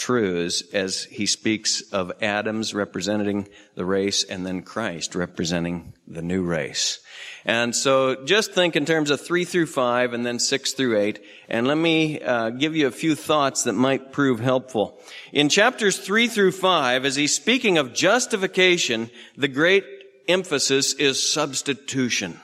truths 0.00 0.62
as 0.72 1.04
he 1.04 1.26
speaks 1.26 1.82
of 1.92 2.10
Adam's 2.22 2.72
representing 2.72 3.46
the 3.74 3.84
race 3.84 4.24
and 4.24 4.46
then 4.46 4.62
Christ 4.62 5.14
representing 5.14 5.92
the 6.08 6.22
new 6.22 6.42
race. 6.42 7.00
And 7.44 7.76
so 7.76 8.24
just 8.24 8.52
think 8.52 8.76
in 8.76 8.86
terms 8.86 9.10
of 9.10 9.20
three 9.20 9.44
through 9.44 9.66
five 9.66 10.14
and 10.14 10.24
then 10.24 10.38
six 10.38 10.72
through 10.72 10.98
eight. 10.98 11.22
And 11.50 11.66
let 11.66 11.76
me 11.76 12.18
uh, 12.18 12.48
give 12.48 12.74
you 12.74 12.86
a 12.86 12.90
few 12.90 13.14
thoughts 13.14 13.64
that 13.64 13.74
might 13.74 14.10
prove 14.10 14.40
helpful. 14.40 14.98
In 15.32 15.50
chapters 15.50 15.98
three 15.98 16.28
through 16.28 16.52
five, 16.52 17.04
as 17.04 17.16
he's 17.16 17.34
speaking 17.34 17.76
of 17.76 17.92
justification, 17.92 19.10
the 19.36 19.48
great 19.48 19.84
emphasis 20.26 20.94
is 20.94 21.30
substitution. 21.30 22.40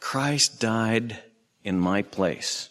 Christ 0.00 0.58
died 0.58 1.18
in 1.62 1.78
my 1.78 2.02
place. 2.02 2.70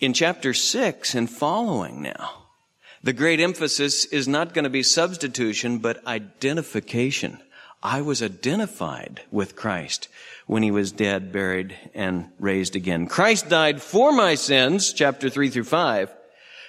In 0.00 0.14
chapter 0.14 0.54
six 0.54 1.14
and 1.14 1.28
following 1.28 2.00
now, 2.00 2.45
the 3.06 3.12
great 3.12 3.38
emphasis 3.38 4.04
is 4.06 4.26
not 4.26 4.52
going 4.52 4.64
to 4.64 4.68
be 4.68 4.82
substitution, 4.82 5.78
but 5.78 6.04
identification. 6.08 7.40
I 7.80 8.00
was 8.00 8.20
identified 8.20 9.20
with 9.30 9.54
Christ 9.54 10.08
when 10.48 10.64
he 10.64 10.72
was 10.72 10.90
dead, 10.90 11.30
buried, 11.30 11.76
and 11.94 12.30
raised 12.40 12.74
again. 12.74 13.06
Christ 13.06 13.48
died 13.48 13.80
for 13.80 14.10
my 14.10 14.34
sins, 14.34 14.92
chapter 14.92 15.30
3 15.30 15.50
through 15.50 15.64
5. 15.64 16.12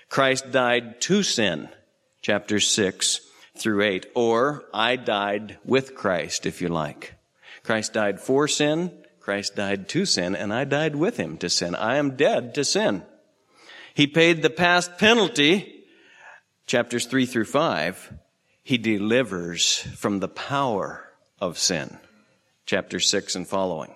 Christ 0.10 0.52
died 0.52 1.02
to 1.02 1.24
sin, 1.24 1.70
chapter 2.22 2.60
6 2.60 3.20
through 3.58 3.82
8. 3.82 4.06
Or, 4.14 4.64
I 4.72 4.96
died 4.96 5.58
with 5.66 5.96
Christ, 5.96 6.46
if 6.46 6.62
you 6.62 6.68
like. 6.68 7.16
Christ 7.64 7.94
died 7.94 8.20
for 8.20 8.48
sin, 8.48 8.92
Christ 9.20 9.56
died 9.56 9.90
to 9.90 10.06
sin, 10.06 10.36
and 10.36 10.54
I 10.54 10.66
died 10.66 10.96
with 10.96 11.18
him 11.18 11.40
to 11.40 11.50
sin. 11.50 11.74
I 11.74 11.96
am 11.96 12.16
dead 12.16 12.54
to 12.54 12.64
sin. 12.64 13.02
He 13.96 14.06
paid 14.06 14.44
the 14.44 14.52
past 14.52 15.00
penalty 15.00 15.74
chapters 16.68 17.06
3 17.06 17.26
through 17.26 17.46
5, 17.46 18.14
he 18.62 18.78
delivers 18.78 19.80
from 19.96 20.20
the 20.20 20.28
power 20.28 21.04
of 21.40 21.58
sin. 21.58 21.98
Chapter 22.66 23.00
6 23.00 23.36
and 23.36 23.48
following. 23.48 23.96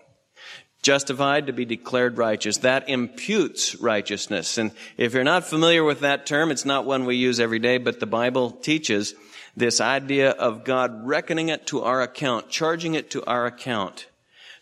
Justified 0.82 1.48
to 1.48 1.54
be 1.54 1.66
declared 1.66 2.18
righteous. 2.18 2.58
That 2.60 2.90
imputes 2.90 3.76
righteousness. 3.76 4.58
And 4.58 4.72
if 4.98 5.14
you're 5.14 5.24
not 5.24 5.44
familiar 5.44 5.84
with 5.84 6.00
that 6.00 6.26
term, 6.26 6.50
it's 6.50 6.66
not 6.66 6.86
one 6.86 7.06
we 7.06 7.18
use 7.18 7.40
every 7.40 7.60
day, 7.60 7.78
but 7.78 8.00
the 8.00 8.08
Bible 8.08 8.50
teaches 8.50 9.14
this 9.56 9.82
idea 9.82 10.32
of 10.32 10.64
God 10.64 11.06
reckoning 11.06 11.50
it 11.50 11.68
to 11.68 11.84
our 11.84 12.02
account, 12.02 12.50
charging 12.50 12.96
it 12.96 13.12
to 13.12 13.24
our 13.26 13.46
account. 13.46 14.08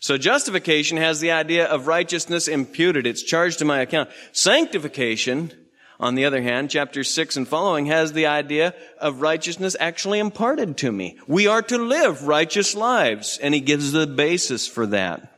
So 0.00 0.18
justification 0.18 0.98
has 0.98 1.20
the 1.20 1.30
idea 1.30 1.66
of 1.66 1.86
righteousness 1.86 2.48
imputed. 2.48 3.06
It's 3.06 3.22
charged 3.22 3.60
to 3.60 3.64
my 3.64 3.80
account. 3.80 4.10
Sanctification 4.32 5.52
on 6.00 6.14
the 6.14 6.24
other 6.24 6.40
hand, 6.40 6.70
chapter 6.70 7.04
6 7.04 7.36
and 7.36 7.46
following 7.46 7.86
has 7.86 8.12
the 8.12 8.26
idea 8.26 8.74
of 8.98 9.20
righteousness 9.20 9.76
actually 9.78 10.18
imparted 10.18 10.78
to 10.78 10.90
me. 10.90 11.18
We 11.26 11.46
are 11.46 11.60
to 11.60 11.76
live 11.76 12.26
righteous 12.26 12.74
lives, 12.74 13.38
and 13.40 13.52
he 13.52 13.60
gives 13.60 13.92
the 13.92 14.06
basis 14.06 14.66
for 14.66 14.86
that 14.86 15.30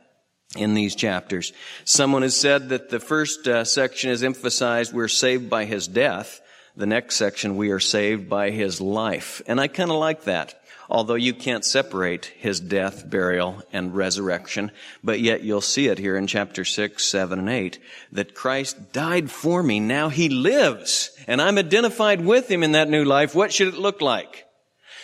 in 0.55 0.73
these 0.73 0.95
chapters. 0.95 1.51
Someone 1.83 2.21
has 2.21 2.37
said 2.37 2.69
that 2.69 2.89
the 2.89 3.01
first 3.01 3.45
uh, 3.45 3.65
section 3.65 4.09
is 4.09 4.23
emphasized 4.23 4.93
we're 4.93 5.09
saved 5.09 5.49
by 5.49 5.65
his 5.65 5.85
death. 5.85 6.39
The 6.77 6.85
next 6.85 7.17
section, 7.17 7.57
we 7.57 7.71
are 7.71 7.79
saved 7.81 8.29
by 8.29 8.51
his 8.51 8.79
life. 8.79 9.41
And 9.45 9.59
I 9.59 9.67
kind 9.67 9.91
of 9.91 9.97
like 9.97 10.23
that 10.23 10.62
although 10.93 11.15
you 11.15 11.33
can't 11.33 11.65
separate 11.65 12.25
his 12.37 12.59
death, 12.59 13.09
burial, 13.09 13.63
and 13.73 13.95
resurrection. 13.95 14.71
But 15.03 15.19
yet 15.19 15.41
you'll 15.43 15.59
see 15.59 15.87
it 15.87 15.97
here 15.97 16.15
in 16.15 16.27
chapter 16.27 16.63
6, 16.63 17.03
7, 17.03 17.39
and 17.39 17.49
8, 17.49 17.79
that 18.11 18.35
Christ 18.35 18.93
died 18.93 19.31
for 19.31 19.63
me. 19.63 19.79
Now 19.79 20.09
he 20.09 20.29
lives, 20.29 21.09
and 21.25 21.41
I'm 21.41 21.57
identified 21.57 22.23
with 22.23 22.49
him 22.49 22.61
in 22.61 22.73
that 22.73 22.91
new 22.91 23.03
life. 23.03 23.33
What 23.33 23.51
should 23.51 23.69
it 23.69 23.79
look 23.79 24.01
like? 24.01 24.45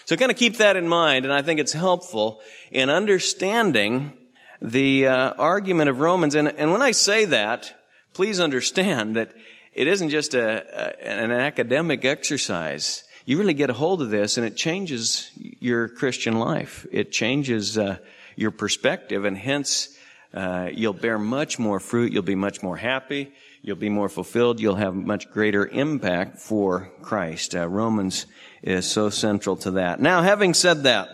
So 0.05 0.15
kind 0.15 0.31
of 0.31 0.37
keep 0.37 0.57
that 0.57 0.77
in 0.77 0.87
mind, 0.87 1.25
and 1.25 1.33
I 1.33 1.41
think 1.41 1.59
it's 1.59 1.73
helpful 1.73 2.39
in 2.71 2.91
understanding 2.91 4.13
the 4.61 5.07
uh, 5.07 5.33
argument 5.39 5.89
of 5.89 6.01
Romans. 6.01 6.35
And, 6.35 6.49
and 6.49 6.71
when 6.71 6.83
I 6.83 6.91
say 6.91 7.25
that, 7.25 7.73
please 8.13 8.39
understand 8.39 9.15
that 9.15 9.33
it 9.73 9.87
isn't 9.87 10.09
just 10.09 10.35
a, 10.35 10.41
a, 10.41 11.07
an 11.07 11.31
academic 11.31 12.05
exercise 12.05 13.03
you 13.29 13.37
really 13.37 13.53
get 13.53 13.69
a 13.69 13.73
hold 13.73 14.01
of 14.01 14.09
this 14.09 14.37
and 14.37 14.47
it 14.47 14.55
changes 14.55 15.29
your 15.37 15.87
Christian 15.87 16.39
life. 16.39 16.87
It 16.91 17.11
changes 17.11 17.77
uh, 17.77 17.99
your 18.35 18.49
perspective 18.49 19.23
and 19.23 19.37
hence 19.37 19.95
uh, 20.33 20.69
you'll 20.73 20.93
bear 20.93 21.19
much 21.19 21.59
more 21.59 21.79
fruit. 21.79 22.11
You'll 22.11 22.23
be 22.23 22.33
much 22.33 22.63
more 22.63 22.75
happy. 22.75 23.31
You'll 23.61 23.75
be 23.75 23.89
more 23.89 24.09
fulfilled. 24.09 24.59
You'll 24.59 24.77
have 24.77 24.95
much 24.95 25.29
greater 25.29 25.67
impact 25.67 26.39
for 26.39 26.91
Christ. 27.03 27.53
Uh, 27.53 27.67
Romans 27.67 28.25
is 28.63 28.89
so 28.89 29.11
central 29.11 29.57
to 29.57 29.71
that. 29.71 29.99
Now, 29.99 30.23
having 30.23 30.55
said 30.55 30.81
that, 30.85 31.09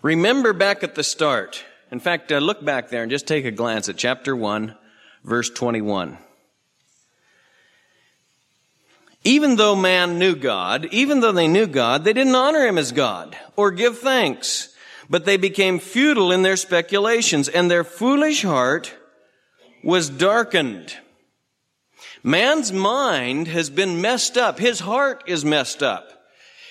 remember 0.00 0.54
back 0.54 0.82
at 0.82 0.94
the 0.94 1.04
start. 1.04 1.62
In 1.90 2.00
fact, 2.00 2.32
uh, 2.32 2.38
look 2.38 2.64
back 2.64 2.88
there 2.88 3.02
and 3.02 3.10
just 3.10 3.26
take 3.26 3.44
a 3.44 3.50
glance 3.50 3.90
at 3.90 3.98
chapter 3.98 4.34
1, 4.34 4.74
verse 5.24 5.50
21. 5.50 6.16
Even 9.24 9.54
though 9.56 9.76
man 9.76 10.18
knew 10.18 10.34
God, 10.34 10.86
even 10.86 11.20
though 11.20 11.32
they 11.32 11.46
knew 11.46 11.66
God, 11.66 12.04
they 12.04 12.12
didn't 12.12 12.34
honor 12.34 12.66
him 12.66 12.78
as 12.78 12.90
God 12.90 13.36
or 13.54 13.70
give 13.70 13.98
thanks, 13.98 14.74
but 15.08 15.24
they 15.24 15.36
became 15.36 15.78
futile 15.78 16.32
in 16.32 16.42
their 16.42 16.56
speculations 16.56 17.48
and 17.48 17.70
their 17.70 17.84
foolish 17.84 18.42
heart 18.42 18.92
was 19.84 20.10
darkened. 20.10 20.96
Man's 22.24 22.72
mind 22.72 23.48
has 23.48 23.70
been 23.70 24.00
messed 24.00 24.36
up. 24.36 24.58
His 24.58 24.80
heart 24.80 25.24
is 25.26 25.44
messed 25.44 25.82
up. 25.82 26.08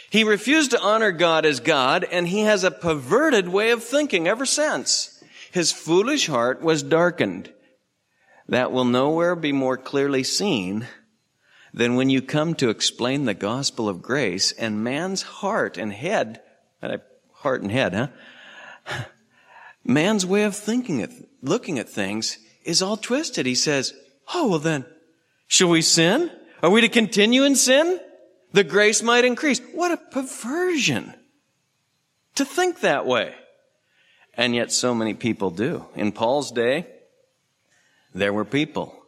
He 0.09 0.25
refused 0.25 0.71
to 0.71 0.81
honor 0.81 1.11
God 1.13 1.45
as 1.45 1.61
God 1.61 2.03
and 2.03 2.27
he 2.27 2.41
has 2.41 2.65
a 2.65 2.71
perverted 2.71 3.47
way 3.47 3.71
of 3.71 3.81
thinking 3.81 4.27
ever 4.27 4.45
since. 4.45 5.23
His 5.51 5.71
foolish 5.71 6.27
heart 6.27 6.61
was 6.61 6.83
darkened. 6.83 7.51
That 8.49 8.73
will 8.73 8.85
nowhere 8.85 9.37
be 9.37 9.53
more 9.53 9.77
clearly 9.77 10.23
seen 10.23 10.87
than 11.73 11.95
when 11.95 12.09
you 12.09 12.21
come 12.21 12.53
to 12.55 12.69
explain 12.69 13.25
the 13.25 13.33
gospel 13.33 13.87
of 13.87 14.01
grace 14.01 14.51
and 14.51 14.83
man's 14.83 15.21
heart 15.21 15.77
and 15.77 15.93
head, 15.93 16.41
heart 17.33 17.61
and 17.61 17.71
head, 17.71 17.93
huh? 17.93 18.07
Man's 19.83 20.27
way 20.27 20.43
of 20.43 20.55
thinking, 20.55 21.27
looking 21.41 21.79
at 21.79 21.89
things 21.89 22.37
is 22.63 22.83
all 22.83 22.97
twisted. 22.97 23.47
He 23.47 23.55
says, 23.55 23.95
Oh, 24.31 24.49
well 24.49 24.59
then, 24.59 24.85
shall 25.47 25.69
we 25.69 25.81
sin? 25.81 26.29
Are 26.61 26.69
we 26.69 26.81
to 26.81 26.89
continue 26.89 27.43
in 27.43 27.55
sin? 27.55 27.99
the 28.53 28.63
grace 28.63 29.01
might 29.01 29.25
increase. 29.25 29.59
What 29.73 29.91
a 29.91 29.97
perversion 29.97 31.13
to 32.35 32.45
think 32.45 32.81
that 32.81 33.05
way. 33.05 33.33
And 34.33 34.55
yet 34.55 34.71
so 34.71 34.93
many 34.93 35.13
people 35.13 35.49
do. 35.51 35.85
In 35.95 36.11
Paul's 36.11 36.51
day, 36.51 36.87
there 38.13 38.33
were 38.33 38.45
people. 38.45 39.00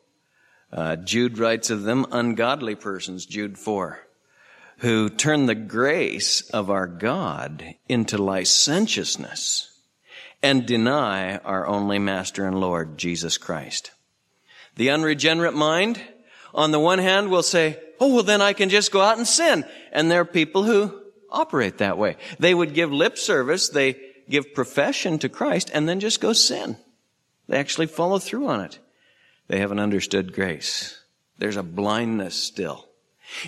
Uh, 0.74 0.96
Jude 0.96 1.38
writes 1.38 1.70
of 1.70 1.84
them 1.84 2.08
ungodly 2.12 2.74
persons, 2.74 3.28
Jude 3.28 3.60
4, 3.60 4.00
who 4.80 5.08
turn 5.08 5.46
the 5.46 5.54
grace 5.54 6.42
of 6.50 6.72
our 6.72 6.88
God 6.88 7.76
into 7.88 8.18
licentiousness 8.18 9.70
and 10.42 10.66
deny 10.66 11.38
our 11.38 11.68
only 11.68 12.00
Master 12.00 12.48
and 12.48 12.60
Lord, 12.60 12.98
Jesus 12.98 13.38
Christ. 13.38 13.92
The 14.76 14.90
unregenerate 14.90 15.54
mind, 15.54 16.02
on 16.56 16.72
the 16.72 16.80
one 16.80 16.98
hand, 16.98 17.30
will 17.30 17.44
say, 17.44 17.80
oh, 18.00 18.16
well, 18.16 18.24
then 18.24 18.42
I 18.42 18.54
can 18.54 18.70
just 18.70 18.92
go 18.92 19.02
out 19.02 19.18
and 19.20 19.28
sin. 19.28 19.66
And 19.92 20.10
there 20.10 20.22
are 20.22 20.26
people 20.26 20.64
who 20.64 21.00
operate 21.30 21.78
that 21.78 22.00
way. 22.00 22.18
They 22.40 22.56
would 22.56 22.74
give 22.74 22.92
lip 22.92 23.20
service, 23.20 23.70
they 23.70 23.96
give 24.28 24.56
profession 24.56 25.20
to 25.20 25.30
Christ, 25.30 25.70
and 25.72 25.88
then 25.88 26.00
just 26.00 26.20
go 26.20 26.34
sin. 26.34 26.78
They 27.48 27.60
actually 27.60 27.88
follow 27.88 28.18
through 28.18 28.48
on 28.48 28.62
it. 28.62 28.80
They 29.48 29.60
haven't 29.60 29.80
understood 29.80 30.34
grace. 30.34 31.00
There's 31.38 31.58
a 31.58 31.64
blindness 31.64 32.36
still. 32.36 32.88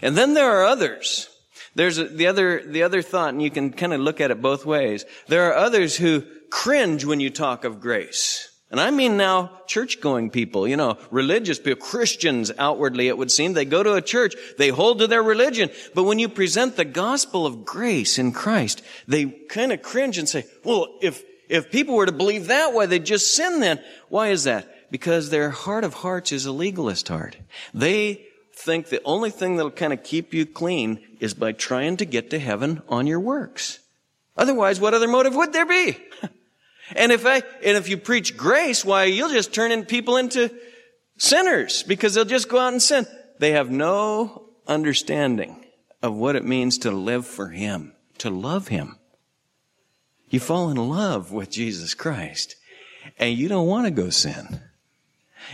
And 0.02 0.18
then 0.18 0.34
there 0.34 0.50
are 0.50 0.66
others. 0.66 1.30
There's 1.76 1.98
the 1.98 2.28
other, 2.28 2.64
the 2.66 2.84
other 2.84 3.02
thought, 3.02 3.30
and 3.30 3.42
you 3.42 3.52
can 3.52 3.72
kind 3.72 3.94
of 3.94 4.00
look 4.00 4.22
at 4.22 4.32
it 4.32 4.42
both 4.42 4.66
ways. 4.66 5.06
There 5.28 5.50
are 5.50 5.56
others 5.56 5.96
who 5.96 6.24
cringe 6.50 7.06
when 7.06 7.20
you 7.20 7.30
talk 7.30 7.66
of 7.66 7.82
grace. 7.82 8.50
And 8.72 8.80
I 8.80 8.92
mean 8.92 9.16
now 9.16 9.52
church 9.68 10.02
going 10.02 10.32
people, 10.32 10.68
you 10.68 10.76
know, 10.76 10.98
religious 11.12 11.60
people, 11.60 11.86
Christians 11.86 12.52
outwardly 12.58 13.08
it 13.08 13.18
would 13.18 13.32
seem. 13.32 13.54
They 13.54 13.66
go 13.66 13.84
to 13.84 13.94
a 13.94 14.02
church, 14.02 14.36
they 14.58 14.70
hold 14.70 15.00
to 15.00 15.08
their 15.08 15.24
religion. 15.24 15.70
But 15.94 16.04
when 16.04 16.20
you 16.20 16.30
present 16.30 16.76
the 16.76 16.86
gospel 16.86 17.46
of 17.46 17.64
grace 17.64 18.18
in 18.18 18.32
Christ, 18.32 18.82
they 19.08 19.26
kind 19.26 19.72
of 19.72 19.82
cringe 19.82 20.18
and 20.18 20.28
say, 20.28 20.46
well, 20.64 20.98
if, 21.02 21.24
if 21.48 21.72
people 21.72 21.96
were 21.96 22.08
to 22.08 22.12
believe 22.12 22.48
that 22.48 22.74
way, 22.74 22.86
they'd 22.86 23.06
just 23.06 23.36
sin 23.36 23.60
then. 23.60 23.80
Why 24.10 24.30
is 24.30 24.46
that? 24.46 24.68
Because 24.96 25.30
their 25.30 25.50
heart 25.50 25.84
of 25.84 25.94
hearts 25.96 26.32
is 26.32 26.46
a 26.46 26.54
legalist 26.54 27.10
heart. 27.10 27.36
They 27.74 28.28
think 28.54 28.88
the 28.88 29.02
only 29.04 29.30
thing 29.30 29.58
that'll 29.58 29.72
kind 29.72 29.92
of 29.92 30.06
keep 30.06 30.34
you 30.34 30.46
clean 30.46 31.06
is 31.20 31.34
by 31.34 31.52
trying 31.52 31.98
to 31.98 32.06
get 32.06 32.30
to 32.30 32.40
heaven 32.40 32.82
on 32.88 33.06
your 33.06 33.20
works. 33.20 33.80
Otherwise, 34.38 34.80
what 34.80 34.94
other 34.94 35.10
motive 35.10 35.36
would 35.36 35.52
there 35.52 35.66
be? 35.66 35.98
And 36.96 37.12
if 37.12 37.26
I, 37.26 37.42
and 37.64 37.78
if 37.78 37.90
you 37.90 37.98
preach 37.98 38.38
grace, 38.38 38.86
why, 38.86 39.06
you'll 39.06 39.30
just 39.30 39.56
turn 39.56 39.72
in 39.72 39.86
people 39.86 40.18
into 40.18 40.54
sinners 41.18 41.82
because 41.82 42.14
they'll 42.14 42.26
just 42.26 42.48
go 42.48 42.60
out 42.60 42.74
and 42.74 42.82
sin. 42.82 43.08
They 43.40 43.54
have 43.54 43.72
no 43.72 44.50
understanding 44.68 45.66
of 46.04 46.14
what 46.14 46.36
it 46.36 46.46
means 46.46 46.78
to 46.78 46.92
live 46.92 47.26
for 47.26 47.50
Him, 47.50 47.94
to 48.20 48.30
love 48.30 48.68
Him. 48.68 49.00
You 50.30 50.40
fall 50.40 50.70
in 50.70 50.78
love 50.78 51.32
with 51.32 51.50
Jesus 51.50 51.96
Christ 51.96 52.56
and 53.18 53.36
you 53.36 53.48
don't 53.48 53.68
want 53.68 53.86
to 53.86 53.92
go 53.92 54.12
sin. 54.12 54.62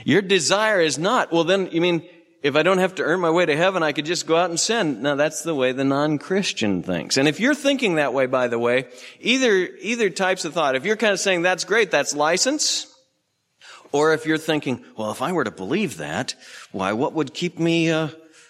Your 0.05 0.21
desire 0.21 0.81
is 0.81 0.98
not, 0.98 1.31
well 1.31 1.43
then, 1.43 1.69
you 1.71 1.81
mean, 1.81 2.07
if 2.43 2.55
I 2.55 2.63
don't 2.63 2.79
have 2.79 2.95
to 2.95 3.03
earn 3.03 3.19
my 3.19 3.29
way 3.29 3.45
to 3.45 3.55
heaven, 3.55 3.83
I 3.83 3.91
could 3.91 4.05
just 4.05 4.25
go 4.25 4.36
out 4.36 4.50
and 4.50 4.60
sin. 4.60 5.03
Now 5.03 5.15
that's 5.15 5.43
the 5.43 5.53
way 5.53 5.74
the 5.74 5.83
non-Christian 5.83 6.81
thinks. 6.81 7.17
And 7.17 7.27
if 7.27 7.39
you're 7.39 7.53
thinking 7.53 7.95
that 7.95 8.13
way, 8.13 8.25
by 8.25 8.48
the 8.48 8.57
way, 8.57 8.88
either, 9.19 9.69
either 9.79 10.10
types 10.10 10.43
of 10.43 10.53
thought, 10.53 10.75
if 10.75 10.86
you're 10.86 10.95
kind 10.95 11.13
of 11.13 11.19
saying 11.19 11.43
that's 11.43 11.65
great, 11.65 11.91
that's 11.91 12.15
license, 12.15 12.88
or 13.91 14.13
if 14.13 14.25
you're 14.25 14.38
thinking, 14.38 14.83
well, 14.98 15.12
if 15.12 15.21
I 15.21 15.33
were 15.33 15.43
to 15.43 15.51
believe 15.51 15.98
that, 15.98 16.33
why, 16.71 16.93
what 16.93 17.13
would 17.13 17.33
keep 17.33 17.60
me, 17.60 17.91
uh, 17.91 18.07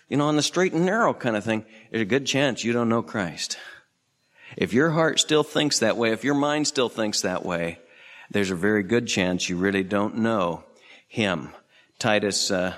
you 0.07 0.17
know, 0.17 0.27
on 0.27 0.36
the 0.36 0.41
straight 0.41 0.74
and 0.74 0.86
narrow 0.86 1.13
kind 1.13 1.36
of 1.36 1.43
thing? 1.43 1.65
There's 1.89 2.03
a 2.03 2.05
good 2.05 2.25
chance 2.25 2.63
you 2.63 2.74
don't 2.74 2.89
know 2.89 3.01
Christ. 3.01 3.57
If 4.55 4.74
your 4.74 4.91
heart 4.91 5.19
still 5.19 5.43
thinks 5.43 5.79
that 5.79 5.98
way, 5.98 6.12
if 6.12 6.24
your 6.24 6.36
mind 6.36 6.67
still 6.67 6.89
thinks 6.89 7.21
that 7.21 7.45
way, 7.45 7.80
there's 8.30 8.51
a 8.51 8.56
very 8.56 8.84
good 8.84 9.08
chance 9.08 9.49
you 9.49 9.58
really 9.58 9.84
don't 9.84 10.17
know 10.17 10.63
Him. 11.12 11.50
Titus, 12.00 12.52
uh, 12.52 12.74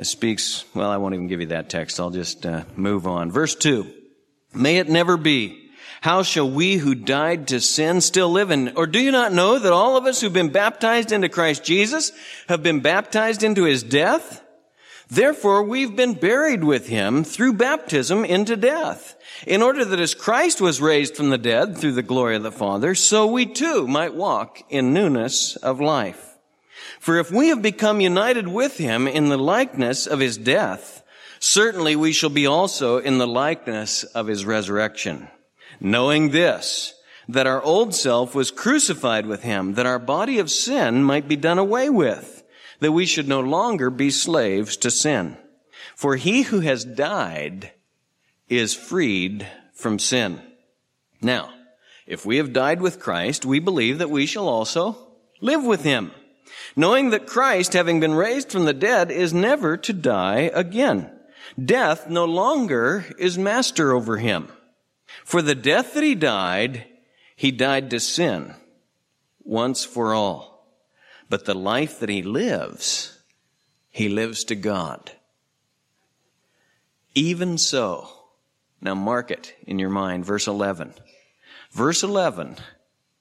speaks, 0.00 0.64
well, 0.74 0.90
I 0.90 0.96
won't 0.96 1.12
even 1.12 1.26
give 1.26 1.40
you 1.40 1.48
that 1.48 1.68
text. 1.68 2.00
I'll 2.00 2.08
just 2.08 2.46
uh, 2.46 2.64
move 2.74 3.06
on. 3.06 3.30
Verse 3.30 3.54
2. 3.54 3.86
May 4.54 4.78
it 4.78 4.88
never 4.88 5.18
be. 5.18 5.70
How 6.00 6.22
shall 6.22 6.50
we 6.50 6.76
who 6.76 6.94
died 6.94 7.48
to 7.48 7.60
sin 7.60 8.00
still 8.00 8.30
live 8.30 8.50
in? 8.50 8.78
Or 8.78 8.86
do 8.86 8.98
you 8.98 9.12
not 9.12 9.34
know 9.34 9.58
that 9.58 9.74
all 9.74 9.98
of 9.98 10.06
us 10.06 10.22
who've 10.22 10.32
been 10.32 10.48
baptized 10.48 11.12
into 11.12 11.28
Christ 11.28 11.64
Jesus 11.64 12.12
have 12.48 12.62
been 12.62 12.80
baptized 12.80 13.42
into 13.42 13.64
his 13.64 13.82
death? 13.82 14.42
Therefore, 15.08 15.62
we've 15.62 15.94
been 15.94 16.14
buried 16.14 16.64
with 16.64 16.88
him 16.88 17.24
through 17.24 17.52
baptism 17.52 18.24
into 18.24 18.56
death, 18.56 19.16
in 19.46 19.60
order 19.60 19.84
that 19.84 20.00
as 20.00 20.14
Christ 20.14 20.62
was 20.62 20.80
raised 20.80 21.14
from 21.14 21.28
the 21.28 21.36
dead 21.36 21.76
through 21.76 21.92
the 21.92 22.02
glory 22.02 22.36
of 22.36 22.42
the 22.42 22.50
Father, 22.50 22.94
so 22.94 23.26
we 23.26 23.44
too 23.44 23.86
might 23.86 24.14
walk 24.14 24.62
in 24.70 24.94
newness 24.94 25.56
of 25.56 25.78
life. 25.78 26.35
For 27.06 27.20
if 27.20 27.30
we 27.30 27.50
have 27.50 27.62
become 27.62 28.00
united 28.00 28.48
with 28.48 28.78
him 28.78 29.06
in 29.06 29.28
the 29.28 29.38
likeness 29.38 30.08
of 30.08 30.18
his 30.18 30.36
death, 30.36 31.04
certainly 31.38 31.94
we 31.94 32.10
shall 32.10 32.30
be 32.30 32.48
also 32.48 32.98
in 32.98 33.18
the 33.18 33.28
likeness 33.28 34.02
of 34.02 34.26
his 34.26 34.44
resurrection. 34.44 35.28
Knowing 35.78 36.30
this, 36.30 36.94
that 37.28 37.46
our 37.46 37.62
old 37.62 37.94
self 37.94 38.34
was 38.34 38.50
crucified 38.50 39.24
with 39.24 39.44
him, 39.44 39.74
that 39.74 39.86
our 39.86 40.00
body 40.00 40.40
of 40.40 40.50
sin 40.50 41.04
might 41.04 41.28
be 41.28 41.36
done 41.36 41.58
away 41.58 41.88
with, 41.88 42.42
that 42.80 42.90
we 42.90 43.06
should 43.06 43.28
no 43.28 43.38
longer 43.38 43.88
be 43.88 44.10
slaves 44.10 44.76
to 44.78 44.90
sin. 44.90 45.36
For 45.94 46.16
he 46.16 46.42
who 46.42 46.58
has 46.58 46.84
died 46.84 47.70
is 48.48 48.74
freed 48.74 49.46
from 49.74 50.00
sin. 50.00 50.42
Now, 51.22 51.50
if 52.04 52.26
we 52.26 52.38
have 52.38 52.52
died 52.52 52.82
with 52.82 52.98
Christ, 52.98 53.46
we 53.46 53.60
believe 53.60 53.98
that 53.98 54.10
we 54.10 54.26
shall 54.26 54.48
also 54.48 54.98
live 55.40 55.62
with 55.62 55.84
him 55.84 56.10
knowing 56.74 57.10
that 57.10 57.26
Christ, 57.26 57.72
having 57.72 58.00
been 58.00 58.14
raised 58.14 58.50
from 58.50 58.64
the 58.64 58.74
dead, 58.74 59.10
is 59.10 59.32
never 59.32 59.76
to 59.76 59.92
die 59.92 60.50
again. 60.52 61.10
Death 61.62 62.08
no 62.08 62.24
longer 62.24 63.06
is 63.18 63.38
master 63.38 63.92
over 63.92 64.18
him. 64.18 64.48
For 65.24 65.42
the 65.42 65.54
death 65.54 65.94
that 65.94 66.02
he 66.02 66.14
died, 66.14 66.86
he 67.34 67.50
died 67.50 67.90
to 67.90 68.00
sin 68.00 68.54
once 69.42 69.84
for 69.84 70.14
all. 70.14 70.66
But 71.28 71.44
the 71.44 71.54
life 71.54 72.00
that 72.00 72.08
he 72.08 72.22
lives, 72.22 73.18
he 73.90 74.08
lives 74.08 74.44
to 74.44 74.54
God. 74.54 75.12
Even 77.14 77.56
so, 77.58 78.08
now 78.80 78.94
mark 78.94 79.30
it 79.30 79.54
in 79.66 79.78
your 79.78 79.90
mind, 79.90 80.24
verse 80.24 80.46
11. 80.46 80.92
Verse 81.72 82.02
11 82.02 82.56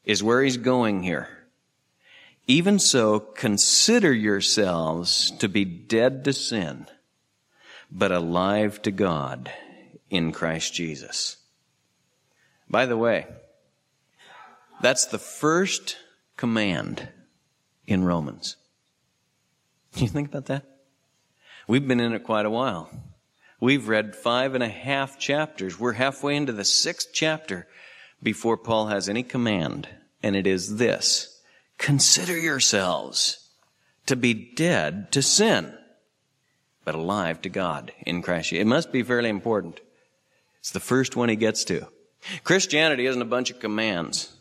is 0.03 0.21
where 0.21 0.43
he's 0.43 0.57
going 0.57 1.01
here. 1.01 1.44
Even 2.47 2.77
so, 2.77 3.19
consider 3.19 4.13
yourselves 4.13 5.31
to 5.39 5.49
be 5.49 5.65
dead 5.65 6.23
to 6.25 6.33
sin, 6.33 6.87
but 7.91 8.11
alive 8.11 8.81
to 8.83 8.91
God 8.91 9.51
in 10.09 10.31
Christ 10.31 10.73
Jesus. 10.73 11.37
By 12.69 12.85
the 12.85 12.97
way, 12.97 13.25
that's 14.81 15.05
the 15.05 15.17
first 15.17 15.97
command 16.37 17.09
in 17.87 18.03
Romans. 18.03 18.57
Can 19.93 20.03
you 20.03 20.09
think 20.09 20.27
about 20.27 20.45
that? 20.47 20.65
We've 21.67 21.87
been 21.87 21.99
in 21.99 22.13
it 22.13 22.23
quite 22.23 22.45
a 22.45 22.49
while. 22.51 22.91
We've 23.59 23.87
read 23.87 24.15
five 24.15 24.53
and 24.53 24.63
a 24.63 24.69
half 24.69 25.17
chapters. 25.17 25.79
We're 25.79 25.93
halfway 25.93 26.35
into 26.35 26.51
the 26.51 26.65
sixth 26.65 27.09
chapter 27.13 27.67
before 28.21 28.57
Paul 28.57 28.87
has 28.87 29.09
any 29.09 29.23
command, 29.23 29.87
and 30.21 30.35
it 30.35 30.45
is 30.45 30.77
this 30.77 31.34
Consider 31.77 32.37
yourselves 32.37 33.49
to 34.05 34.15
be 34.15 34.33
dead 34.33 35.11
to 35.11 35.21
sin, 35.21 35.73
but 36.83 36.95
alive 36.95 37.41
to 37.41 37.49
God 37.49 37.91
in 38.05 38.21
Christ. 38.21 38.53
It 38.53 38.65
must 38.65 38.91
be 38.91 39.03
fairly 39.03 39.29
important. 39.29 39.79
It's 40.59 40.71
the 40.71 40.79
first 40.79 41.15
one 41.15 41.29
he 41.29 41.35
gets 41.35 41.63
to. 41.65 41.87
Christianity 42.43 43.05
isn't 43.05 43.21
a 43.21 43.25
bunch 43.25 43.51
of 43.51 43.59
commands. 43.59 44.35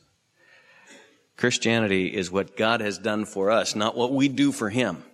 Christianity 1.36 2.06
is 2.06 2.30
what 2.30 2.56
God 2.56 2.80
has 2.80 2.98
done 2.98 3.24
for 3.24 3.50
us, 3.50 3.74
not 3.74 3.96
what 3.96 4.12
we 4.12 4.28
do 4.28 4.52
for 4.52 4.70
Him. 4.70 5.04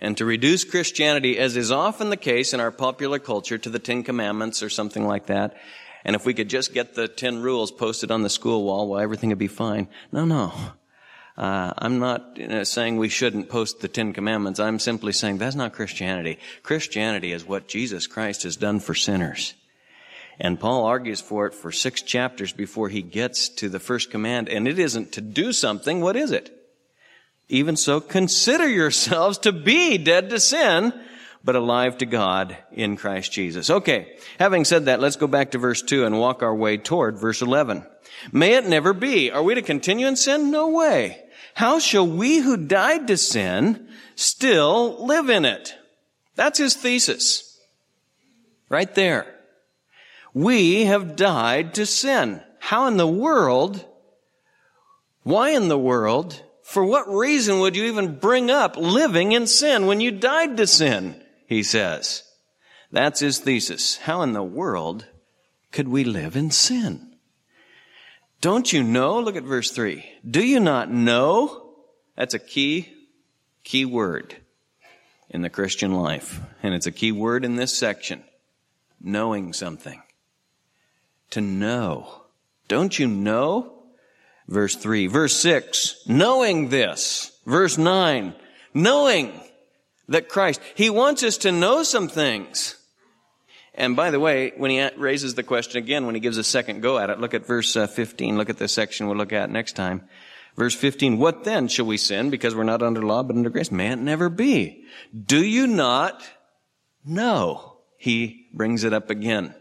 And 0.00 0.16
to 0.18 0.24
reduce 0.24 0.64
Christianity, 0.64 1.38
as 1.38 1.56
is 1.56 1.70
often 1.70 2.10
the 2.10 2.16
case 2.16 2.52
in 2.52 2.60
our 2.60 2.72
popular 2.72 3.18
culture, 3.18 3.56
to 3.58 3.70
the 3.70 3.78
Ten 3.78 4.02
Commandments 4.02 4.62
or 4.62 4.68
something 4.68 5.06
like 5.06 5.26
that, 5.26 5.56
and 6.04 6.14
if 6.14 6.26
we 6.26 6.34
could 6.34 6.50
just 6.50 6.74
get 6.74 6.94
the 6.94 7.08
Ten 7.08 7.40
Rules 7.40 7.70
posted 7.70 8.10
on 8.10 8.22
the 8.22 8.28
school 8.28 8.64
wall, 8.64 8.88
well, 8.88 9.00
everything 9.00 9.30
would 9.30 9.38
be 9.38 9.46
fine. 9.46 9.88
No, 10.12 10.24
no. 10.24 10.52
Uh, 11.36 11.72
I'm 11.78 11.98
not 11.98 12.36
you 12.36 12.46
know, 12.46 12.62
saying 12.62 12.96
we 12.96 13.08
shouldn't 13.08 13.48
post 13.48 13.80
the 13.80 13.88
Ten 13.88 14.12
Commandments. 14.12 14.60
I'm 14.60 14.78
simply 14.78 15.12
saying 15.12 15.38
that's 15.38 15.56
not 15.56 15.72
Christianity. 15.72 16.38
Christianity 16.62 17.32
is 17.32 17.44
what 17.44 17.66
Jesus 17.66 18.06
Christ 18.06 18.44
has 18.44 18.56
done 18.56 18.78
for 18.78 18.94
sinners. 18.94 19.54
And 20.38 20.58
Paul 20.58 20.84
argues 20.84 21.20
for 21.20 21.46
it 21.46 21.54
for 21.54 21.72
six 21.72 22.02
chapters 22.02 22.52
before 22.52 22.88
he 22.88 23.02
gets 23.02 23.48
to 23.50 23.68
the 23.68 23.80
first 23.80 24.10
command. 24.10 24.48
And 24.48 24.66
it 24.66 24.78
isn't 24.78 25.12
to 25.12 25.20
do 25.20 25.52
something. 25.52 26.00
What 26.00 26.16
is 26.16 26.30
it? 26.30 26.50
Even 27.48 27.76
so, 27.76 28.00
consider 28.00 28.68
yourselves 28.68 29.38
to 29.38 29.52
be 29.52 29.98
dead 29.98 30.30
to 30.30 30.40
sin, 30.40 30.92
but 31.44 31.56
alive 31.56 31.98
to 31.98 32.06
God 32.06 32.56
in 32.72 32.96
Christ 32.96 33.32
Jesus. 33.32 33.68
Okay, 33.68 34.16
having 34.38 34.64
said 34.64 34.86
that, 34.86 35.00
let's 35.00 35.16
go 35.16 35.26
back 35.26 35.50
to 35.50 35.58
verse 35.58 35.82
2 35.82 36.06
and 36.06 36.18
walk 36.18 36.42
our 36.42 36.54
way 36.54 36.78
toward 36.78 37.18
verse 37.18 37.42
11. 37.42 37.84
May 38.32 38.54
it 38.54 38.66
never 38.66 38.94
be. 38.94 39.30
Are 39.30 39.42
we 39.42 39.54
to 39.54 39.62
continue 39.62 40.06
in 40.06 40.16
sin? 40.16 40.50
No 40.50 40.68
way. 40.68 41.23
How 41.54 41.78
shall 41.78 42.06
we 42.06 42.38
who 42.38 42.56
died 42.56 43.06
to 43.06 43.16
sin 43.16 43.88
still 44.16 45.06
live 45.06 45.30
in 45.30 45.44
it? 45.44 45.74
That's 46.34 46.58
his 46.58 46.74
thesis. 46.74 47.58
Right 48.68 48.92
there. 48.94 49.26
We 50.32 50.84
have 50.84 51.14
died 51.14 51.74
to 51.74 51.86
sin. 51.86 52.42
How 52.58 52.88
in 52.88 52.96
the 52.96 53.06
world, 53.06 53.84
why 55.22 55.50
in 55.50 55.68
the 55.68 55.78
world, 55.78 56.42
for 56.64 56.84
what 56.84 57.08
reason 57.08 57.60
would 57.60 57.76
you 57.76 57.84
even 57.84 58.18
bring 58.18 58.50
up 58.50 58.76
living 58.76 59.32
in 59.32 59.46
sin 59.46 59.86
when 59.86 60.00
you 60.00 60.10
died 60.10 60.56
to 60.56 60.66
sin? 60.66 61.22
He 61.46 61.62
says. 61.62 62.24
That's 62.90 63.20
his 63.20 63.38
thesis. 63.38 63.98
How 63.98 64.22
in 64.22 64.32
the 64.32 64.42
world 64.42 65.06
could 65.70 65.88
we 65.88 66.02
live 66.02 66.36
in 66.36 66.50
sin? 66.50 67.13
Don't 68.40 68.72
you 68.72 68.82
know? 68.82 69.20
Look 69.20 69.36
at 69.36 69.44
verse 69.44 69.70
three. 69.70 70.04
Do 70.28 70.44
you 70.44 70.60
not 70.60 70.90
know? 70.90 71.72
That's 72.16 72.34
a 72.34 72.38
key, 72.38 72.92
key 73.64 73.84
word 73.84 74.36
in 75.30 75.42
the 75.42 75.50
Christian 75.50 75.92
life. 75.92 76.40
And 76.62 76.74
it's 76.74 76.86
a 76.86 76.92
key 76.92 77.12
word 77.12 77.44
in 77.44 77.56
this 77.56 77.76
section. 77.76 78.22
Knowing 79.00 79.52
something. 79.52 80.02
To 81.30 81.40
know. 81.40 82.22
Don't 82.68 82.98
you 82.98 83.06
know? 83.06 83.72
Verse 84.48 84.76
3. 84.76 85.08
Verse 85.08 85.36
6. 85.36 86.04
Knowing 86.06 86.68
this. 86.68 87.36
Verse 87.44 87.76
9. 87.76 88.34
Knowing 88.72 89.32
that 90.08 90.28
Christ. 90.28 90.60
He 90.74 90.90
wants 90.90 91.22
us 91.22 91.38
to 91.38 91.52
know 91.52 91.82
some 91.82 92.08
things. 92.08 92.76
And 93.74 93.96
by 93.96 94.10
the 94.10 94.20
way, 94.20 94.52
when 94.56 94.70
he 94.70 94.88
raises 94.96 95.34
the 95.34 95.42
question 95.42 95.78
again, 95.78 96.06
when 96.06 96.14
he 96.14 96.20
gives 96.20 96.38
a 96.38 96.44
second 96.44 96.80
go 96.80 96.98
at 96.98 97.10
it, 97.10 97.18
look 97.18 97.34
at 97.34 97.46
verse 97.46 97.74
uh, 97.76 97.86
15. 97.86 98.38
Look 98.38 98.50
at 98.50 98.58
the 98.58 98.68
section 98.68 99.08
we'll 99.08 99.16
look 99.16 99.32
at 99.32 99.50
next 99.50 99.74
time. 99.74 100.08
Verse 100.56 100.74
15, 100.74 101.18
what 101.18 101.42
then 101.42 101.66
shall 101.66 101.86
we 101.86 101.96
sin 101.96 102.30
because 102.30 102.54
we're 102.54 102.62
not 102.62 102.82
under 102.82 103.02
law 103.02 103.24
but 103.24 103.34
under 103.34 103.50
grace? 103.50 103.72
May 103.72 103.90
it 103.90 103.96
never 103.96 104.28
be. 104.28 104.84
Do 105.26 105.44
you 105.44 105.66
not 105.66 106.22
know? 107.04 107.78
He 107.98 108.46
brings 108.52 108.84
it 108.84 108.92
up 108.92 109.10
again. 109.10 109.54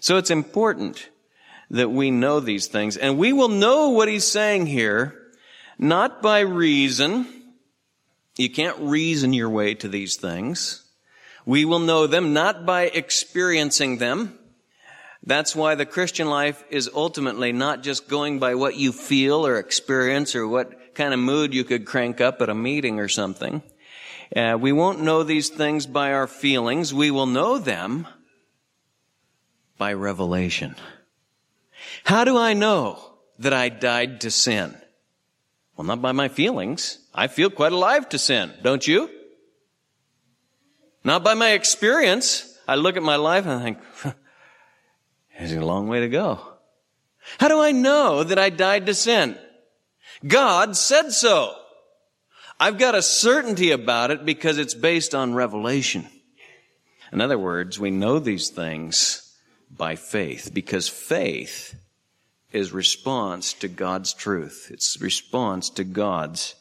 So 0.00 0.18
it's 0.18 0.30
important 0.30 1.08
that 1.70 1.90
we 1.90 2.10
know 2.10 2.40
these 2.40 2.66
things 2.66 2.98
and 2.98 3.16
we 3.16 3.32
will 3.32 3.48
know 3.48 3.90
what 3.90 4.08
he's 4.08 4.26
saying 4.26 4.66
here 4.66 5.20
not 5.78 6.22
by 6.22 6.40
reason. 6.40 7.26
You 8.36 8.50
can't 8.50 8.78
reason 8.78 9.32
your 9.32 9.50
way 9.50 9.74
to 9.76 9.88
these 9.88 10.16
things. 10.16 10.83
We 11.46 11.64
will 11.64 11.78
know 11.78 12.06
them 12.06 12.32
not 12.32 12.64
by 12.64 12.84
experiencing 12.84 13.98
them. 13.98 14.38
That's 15.26 15.56
why 15.56 15.74
the 15.74 15.86
Christian 15.86 16.28
life 16.28 16.62
is 16.70 16.90
ultimately 16.92 17.52
not 17.52 17.82
just 17.82 18.08
going 18.08 18.38
by 18.38 18.54
what 18.54 18.76
you 18.76 18.92
feel 18.92 19.46
or 19.46 19.58
experience 19.58 20.34
or 20.34 20.46
what 20.46 20.94
kind 20.94 21.14
of 21.14 21.20
mood 21.20 21.54
you 21.54 21.64
could 21.64 21.86
crank 21.86 22.20
up 22.20 22.42
at 22.42 22.50
a 22.50 22.54
meeting 22.54 23.00
or 23.00 23.08
something. 23.08 23.62
Uh, 24.34 24.56
we 24.60 24.72
won't 24.72 25.00
know 25.00 25.22
these 25.22 25.48
things 25.48 25.86
by 25.86 26.12
our 26.12 26.26
feelings. 26.26 26.92
We 26.92 27.10
will 27.10 27.26
know 27.26 27.58
them 27.58 28.06
by 29.78 29.92
revelation. 29.92 30.76
How 32.04 32.24
do 32.24 32.36
I 32.36 32.52
know 32.52 32.98
that 33.38 33.52
I 33.52 33.68
died 33.68 34.22
to 34.22 34.30
sin? 34.30 34.74
Well, 35.76 35.86
not 35.86 36.02
by 36.02 36.12
my 36.12 36.28
feelings. 36.28 36.98
I 37.14 37.28
feel 37.28 37.50
quite 37.50 37.72
alive 37.72 38.08
to 38.10 38.18
sin, 38.18 38.52
don't 38.62 38.86
you? 38.86 39.10
Not 41.04 41.22
by 41.22 41.34
my 41.34 41.50
experience. 41.50 42.58
I 42.66 42.76
look 42.76 42.96
at 42.96 43.02
my 43.02 43.16
life 43.16 43.44
and 43.44 43.60
I 43.60 43.62
think, 43.62 43.78
there's 45.38 45.52
a 45.52 45.60
long 45.60 45.86
way 45.88 46.00
to 46.00 46.08
go. 46.08 46.40
How 47.38 47.48
do 47.48 47.60
I 47.60 47.72
know 47.72 48.24
that 48.24 48.38
I 48.38 48.50
died 48.50 48.86
to 48.86 48.94
sin? 48.94 49.38
God 50.26 50.76
said 50.76 51.12
so. 51.12 51.54
I've 52.58 52.78
got 52.78 52.94
a 52.94 53.02
certainty 53.02 53.70
about 53.70 54.10
it 54.10 54.24
because 54.24 54.58
it's 54.58 54.74
based 54.74 55.14
on 55.14 55.34
revelation. 55.34 56.06
In 57.12 57.20
other 57.20 57.38
words, 57.38 57.78
we 57.78 57.90
know 57.90 58.18
these 58.18 58.48
things 58.48 59.36
by 59.70 59.96
faith 59.96 60.50
because 60.52 60.88
faith 60.88 61.74
is 62.52 62.72
response 62.72 63.52
to 63.54 63.68
God's 63.68 64.14
truth. 64.14 64.68
It's 64.72 65.00
response 65.00 65.68
to 65.70 65.84
God's 65.84 66.54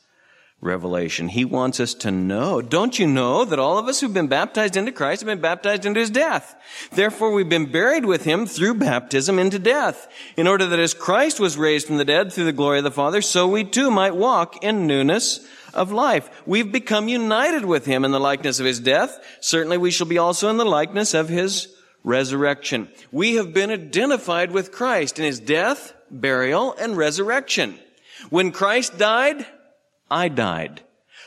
revelation. 0.63 1.27
He 1.27 1.45
wants 1.45 1.79
us 1.79 1.93
to 1.95 2.11
know. 2.11 2.61
Don't 2.61 2.97
you 2.97 3.05
know 3.05 3.45
that 3.45 3.59
all 3.59 3.77
of 3.77 3.87
us 3.87 3.99
who've 3.99 4.13
been 4.13 4.27
baptized 4.27 4.75
into 4.75 4.91
Christ 4.91 5.21
have 5.21 5.27
been 5.27 5.41
baptized 5.41 5.85
into 5.85 5.99
his 5.99 6.09
death? 6.09 6.55
Therefore, 6.91 7.31
we've 7.31 7.49
been 7.49 7.71
buried 7.71 8.05
with 8.05 8.23
him 8.23 8.45
through 8.45 8.75
baptism 8.75 9.39
into 9.39 9.59
death, 9.59 10.07
in 10.37 10.47
order 10.47 10.65
that 10.65 10.79
as 10.79 10.93
Christ 10.93 11.39
was 11.39 11.57
raised 11.57 11.87
from 11.87 11.97
the 11.97 12.05
dead 12.05 12.31
through 12.31 12.45
the 12.45 12.51
glory 12.51 12.79
of 12.79 12.83
the 12.83 12.91
Father, 12.91 13.21
so 13.21 13.47
we 13.47 13.63
too 13.63 13.91
might 13.91 14.15
walk 14.15 14.63
in 14.63 14.87
newness 14.87 15.45
of 15.73 15.91
life. 15.91 16.29
We've 16.45 16.71
become 16.71 17.07
united 17.07 17.65
with 17.65 17.85
him 17.85 18.05
in 18.05 18.11
the 18.11 18.19
likeness 18.19 18.59
of 18.59 18.65
his 18.65 18.79
death. 18.79 19.19
Certainly 19.41 19.77
we 19.79 19.91
shall 19.91 20.07
be 20.07 20.17
also 20.17 20.49
in 20.49 20.57
the 20.57 20.65
likeness 20.65 21.13
of 21.13 21.29
his 21.29 21.67
resurrection. 22.03 22.89
We 23.11 23.35
have 23.35 23.53
been 23.53 23.71
identified 23.71 24.51
with 24.51 24.71
Christ 24.71 25.19
in 25.19 25.25
his 25.25 25.39
death, 25.39 25.93
burial, 26.11 26.73
and 26.73 26.95
resurrection. 26.95 27.79
When 28.29 28.51
Christ 28.51 28.97
died, 28.97 29.45
I 30.09 30.27
died. 30.29 30.81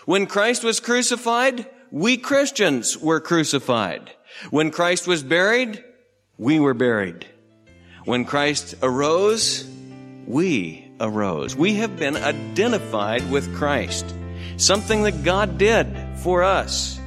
When 0.04 0.26
Christ 0.26 0.62
was 0.62 0.80
crucified, 0.80 1.66
we 1.90 2.16
Christians 2.16 2.96
were 2.96 3.20
crucified. 3.20 4.12
When 4.50 4.70
Christ 4.70 5.06
was 5.06 5.22
buried, 5.22 5.82
we 6.38 6.60
were 6.60 6.74
buried. 6.74 7.26
When 8.04 8.24
Christ 8.24 8.74
arose, 8.82 9.68
we 10.26 10.90
arose. 11.00 11.56
We 11.56 11.74
have 11.74 11.96
been 11.96 12.16
identified 12.16 13.28
with 13.30 13.54
Christ. 13.56 14.14
Something 14.56 15.02
that 15.02 15.24
God 15.24 15.58
did 15.58 15.86
for 16.18 16.42
us. 16.42 17.00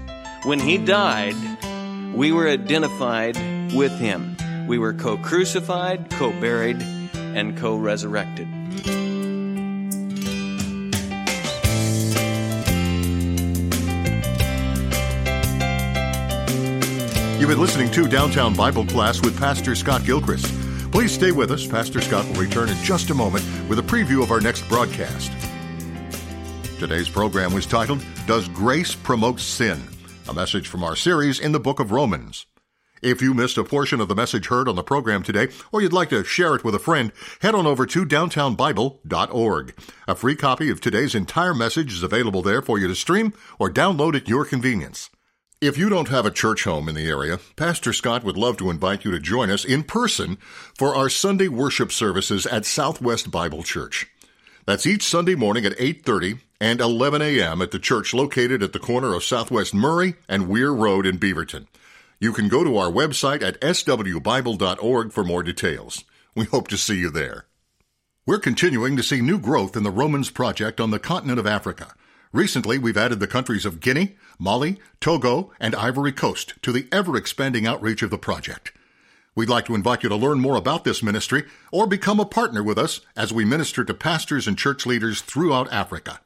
When 0.43 0.59
He 0.59 0.77
died, 0.77 1.35
we 2.15 2.31
were 2.31 2.47
identified 2.47 3.37
with 3.73 3.91
Him. 3.97 4.35
We 4.67 4.77
were 4.77 4.93
co-crucified, 4.93 6.09
co-buried, 6.11 6.81
and 7.13 7.57
co-resurrected. 7.57 8.47
You've 17.39 17.47
been 17.47 17.61
listening 17.61 17.89
to 17.91 18.05
Downtown 18.05 18.53
Bible 18.53 18.85
Class 18.85 19.21
with 19.21 19.39
Pastor 19.39 19.73
Scott 19.73 20.03
Gilchrist. 20.03 20.45
Please 20.91 21.13
stay 21.13 21.31
with 21.31 21.51
us. 21.51 21.65
Pastor 21.65 22.01
Scott 22.01 22.27
will 22.27 22.35
return 22.35 22.67
in 22.67 22.75
just 22.83 23.11
a 23.11 23.13
moment 23.13 23.45
with 23.69 23.79
a 23.79 23.81
preview 23.81 24.21
of 24.21 24.29
our 24.29 24.41
next 24.41 24.67
broadcast. 24.67 25.31
Today's 26.79 27.07
program 27.07 27.53
was 27.53 27.65
titled, 27.65 28.03
Does 28.27 28.49
Grace 28.49 28.93
Promote 28.93 29.39
Sin? 29.39 29.81
A 30.27 30.33
message 30.33 30.67
from 30.67 30.83
our 30.83 30.97
series 30.97 31.39
in 31.39 31.53
the 31.53 31.61
book 31.61 31.79
of 31.79 31.93
Romans. 31.93 32.45
If 33.01 33.21
you 33.21 33.33
missed 33.33 33.57
a 33.57 33.63
portion 33.63 34.01
of 34.01 34.09
the 34.09 34.15
message 34.15 34.47
heard 34.47 34.67
on 34.67 34.75
the 34.75 34.83
program 34.83 35.23
today, 35.23 35.47
or 35.71 35.81
you'd 35.81 35.93
like 35.93 36.09
to 36.09 36.25
share 36.25 36.55
it 36.55 36.65
with 36.65 36.75
a 36.75 36.79
friend, 36.79 37.13
head 37.41 37.55
on 37.55 37.65
over 37.65 37.85
to 37.85 38.05
downtownbible.org. 38.05 39.73
A 40.09 40.15
free 40.15 40.35
copy 40.35 40.69
of 40.69 40.81
today's 40.81 41.15
entire 41.15 41.53
message 41.53 41.93
is 41.93 42.03
available 42.03 42.41
there 42.41 42.61
for 42.61 42.77
you 42.77 42.89
to 42.89 42.95
stream 42.95 43.31
or 43.57 43.71
download 43.71 44.17
at 44.17 44.27
your 44.27 44.43
convenience. 44.43 45.09
If 45.61 45.77
you 45.77 45.89
don't 45.89 46.07
have 46.07 46.25
a 46.25 46.31
church 46.31 46.63
home 46.63 46.87
in 46.87 46.95
the 46.95 47.09
area, 47.09 47.37
Pastor 47.57 47.91
Scott 47.91 48.23
would 48.23 48.37
love 48.37 48.55
to 48.57 48.69
invite 48.69 49.03
you 49.03 49.11
to 49.11 49.19
join 49.19 49.49
us 49.49 49.65
in 49.65 49.83
person 49.83 50.37
for 50.73 50.95
our 50.95 51.09
Sunday 51.09 51.49
worship 51.49 51.91
services 51.91 52.45
at 52.45 52.65
Southwest 52.65 53.29
Bible 53.29 53.61
Church. 53.61 54.07
That's 54.65 54.85
each 54.85 55.03
Sunday 55.03 55.35
morning 55.35 55.65
at 55.65 55.77
8:30 55.77 56.39
and 56.61 56.79
11 56.79 57.21
a.m. 57.21 57.61
at 57.61 57.71
the 57.71 57.79
church 57.79 58.13
located 58.13 58.63
at 58.63 58.71
the 58.71 58.79
corner 58.79 59.13
of 59.13 59.25
Southwest 59.25 59.73
Murray 59.73 60.15
and 60.29 60.47
Weir 60.47 60.71
Road 60.71 61.05
in 61.05 61.19
Beaverton. 61.19 61.67
You 62.21 62.31
can 62.31 62.47
go 62.47 62.63
to 62.63 62.77
our 62.77 62.89
website 62.89 63.43
at 63.43 63.59
swbible.org 63.59 65.11
for 65.11 65.25
more 65.25 65.43
details. 65.43 66.05
We 66.35 66.45
hope 66.45 66.69
to 66.69 66.77
see 66.77 66.99
you 66.99 67.09
there. 67.09 67.47
We're 68.25 68.39
continuing 68.39 68.95
to 68.95 69.03
see 69.03 69.19
new 69.19 69.37
growth 69.37 69.75
in 69.75 69.83
the 69.83 69.91
Romans 69.91 70.29
Project 70.29 70.79
on 70.79 70.91
the 70.91 70.99
continent 70.99 71.37
of 71.37 71.47
Africa. 71.47 71.95
Recently, 72.31 72.77
we've 72.77 72.97
added 72.97 73.19
the 73.19 73.27
countries 73.27 73.65
of 73.65 73.79
Guinea, 73.79 74.15
Mali, 74.37 74.79
Togo, 75.01 75.51
and 75.59 75.73
Ivory 75.73 76.11
Coast 76.11 76.53
to 76.61 76.71
the 76.71 76.87
ever 76.91 77.17
expanding 77.17 77.65
outreach 77.65 78.03
of 78.03 78.11
the 78.11 78.19
project. 78.19 78.71
We'd 79.35 79.49
like 79.49 79.65
to 79.65 79.75
invite 79.75 80.03
you 80.03 80.09
to 80.09 80.15
learn 80.15 80.39
more 80.39 80.55
about 80.55 80.83
this 80.83 81.01
ministry 81.01 81.45
or 81.71 81.87
become 81.87 82.19
a 82.19 82.25
partner 82.25 82.61
with 82.61 82.77
us 82.77 83.01
as 83.15 83.33
we 83.33 83.45
minister 83.45 83.83
to 83.83 83.93
pastors 83.93 84.47
and 84.47 84.57
church 84.57 84.85
leaders 84.85 85.21
throughout 85.21 85.71
Africa. 85.71 86.19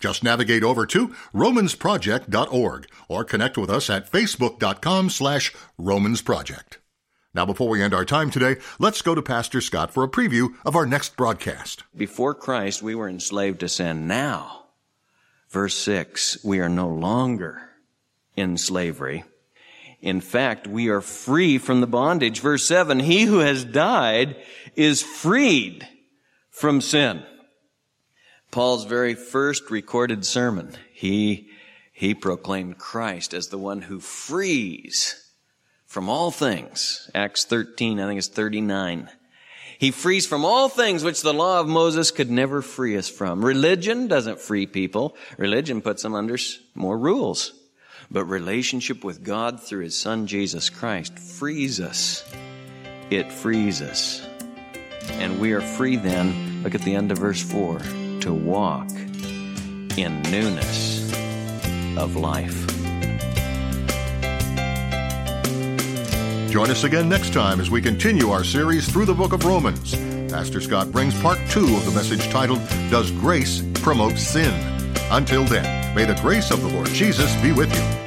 Just 0.00 0.24
navigate 0.24 0.64
over 0.64 0.86
to 0.86 1.08
romansproject.org 1.34 2.88
or 3.08 3.24
connect 3.24 3.58
with 3.58 3.70
us 3.70 3.90
at 3.90 4.10
facebook.com 4.10 5.10
slash 5.10 5.52
romansproject. 5.80 6.78
Now, 7.34 7.44
before 7.44 7.68
we 7.68 7.82
end 7.82 7.94
our 7.94 8.04
time 8.04 8.30
today, 8.30 8.56
let's 8.78 9.02
go 9.02 9.14
to 9.14 9.22
Pastor 9.22 9.60
Scott 9.60 9.92
for 9.92 10.02
a 10.02 10.08
preview 10.08 10.54
of 10.64 10.74
our 10.74 10.86
next 10.86 11.16
broadcast. 11.16 11.84
Before 11.96 12.34
Christ, 12.34 12.82
we 12.82 12.94
were 12.94 13.08
enslaved 13.08 13.60
to 13.60 13.68
sin. 13.68 14.08
Now, 14.08 14.67
Verse 15.50 15.74
6, 15.76 16.44
we 16.44 16.60
are 16.60 16.68
no 16.68 16.88
longer 16.88 17.62
in 18.36 18.58
slavery. 18.58 19.24
In 20.00 20.20
fact, 20.20 20.66
we 20.66 20.88
are 20.88 21.00
free 21.00 21.58
from 21.58 21.80
the 21.80 21.86
bondage. 21.86 22.40
Verse 22.40 22.66
7 22.66 23.00
He 23.00 23.22
who 23.22 23.38
has 23.38 23.64
died 23.64 24.36
is 24.76 25.02
freed 25.02 25.88
from 26.50 26.80
sin. 26.80 27.22
Paul's 28.50 28.84
very 28.84 29.14
first 29.14 29.70
recorded 29.70 30.24
sermon, 30.24 30.74
he, 30.92 31.48
he 31.92 32.14
proclaimed 32.14 32.78
Christ 32.78 33.34
as 33.34 33.48
the 33.48 33.58
one 33.58 33.82
who 33.82 34.00
frees 34.00 35.32
from 35.86 36.08
all 36.08 36.30
things. 36.30 37.10
Acts 37.14 37.44
13, 37.44 38.00
I 38.00 38.06
think 38.06 38.18
it's 38.18 38.28
39. 38.28 39.10
He 39.78 39.92
frees 39.92 40.26
from 40.26 40.44
all 40.44 40.68
things 40.68 41.04
which 41.04 41.22
the 41.22 41.32
law 41.32 41.60
of 41.60 41.68
Moses 41.68 42.10
could 42.10 42.30
never 42.30 42.62
free 42.62 42.96
us 42.96 43.08
from. 43.08 43.44
Religion 43.44 44.08
doesn't 44.08 44.40
free 44.40 44.66
people. 44.66 45.16
Religion 45.36 45.80
puts 45.80 46.02
them 46.02 46.16
under 46.16 46.36
more 46.74 46.98
rules. 46.98 47.52
But 48.10 48.24
relationship 48.24 49.04
with 49.04 49.22
God 49.22 49.60
through 49.62 49.84
His 49.84 49.96
Son 49.96 50.26
Jesus 50.26 50.68
Christ 50.68 51.16
frees 51.18 51.80
us. 51.80 52.24
It 53.10 53.30
frees 53.30 53.80
us. 53.80 54.26
And 55.12 55.40
we 55.40 55.52
are 55.52 55.60
free 55.60 55.96
then, 55.96 56.62
look 56.64 56.74
at 56.74 56.82
the 56.82 56.94
end 56.94 57.12
of 57.12 57.18
verse 57.18 57.42
4, 57.42 57.78
to 58.20 58.32
walk 58.32 58.90
in 59.96 60.22
newness 60.22 61.12
of 61.96 62.16
life. 62.16 62.77
Join 66.50 66.70
us 66.70 66.84
again 66.84 67.10
next 67.10 67.34
time 67.34 67.60
as 67.60 67.70
we 67.70 67.82
continue 67.82 68.30
our 68.30 68.42
series 68.42 68.90
through 68.90 69.04
the 69.04 69.14
book 69.14 69.34
of 69.34 69.44
Romans. 69.44 69.94
Pastor 70.32 70.62
Scott 70.62 70.90
brings 70.90 71.18
part 71.20 71.38
two 71.50 71.76
of 71.76 71.84
the 71.84 71.92
message 71.92 72.26
titled, 72.30 72.60
Does 72.90 73.10
Grace 73.10 73.62
Promote 73.74 74.16
Sin? 74.16 74.54
Until 75.10 75.44
then, 75.44 75.94
may 75.94 76.06
the 76.06 76.18
grace 76.22 76.50
of 76.50 76.62
the 76.62 76.68
Lord 76.68 76.88
Jesus 76.88 77.34
be 77.42 77.52
with 77.52 77.70
you. 77.74 77.97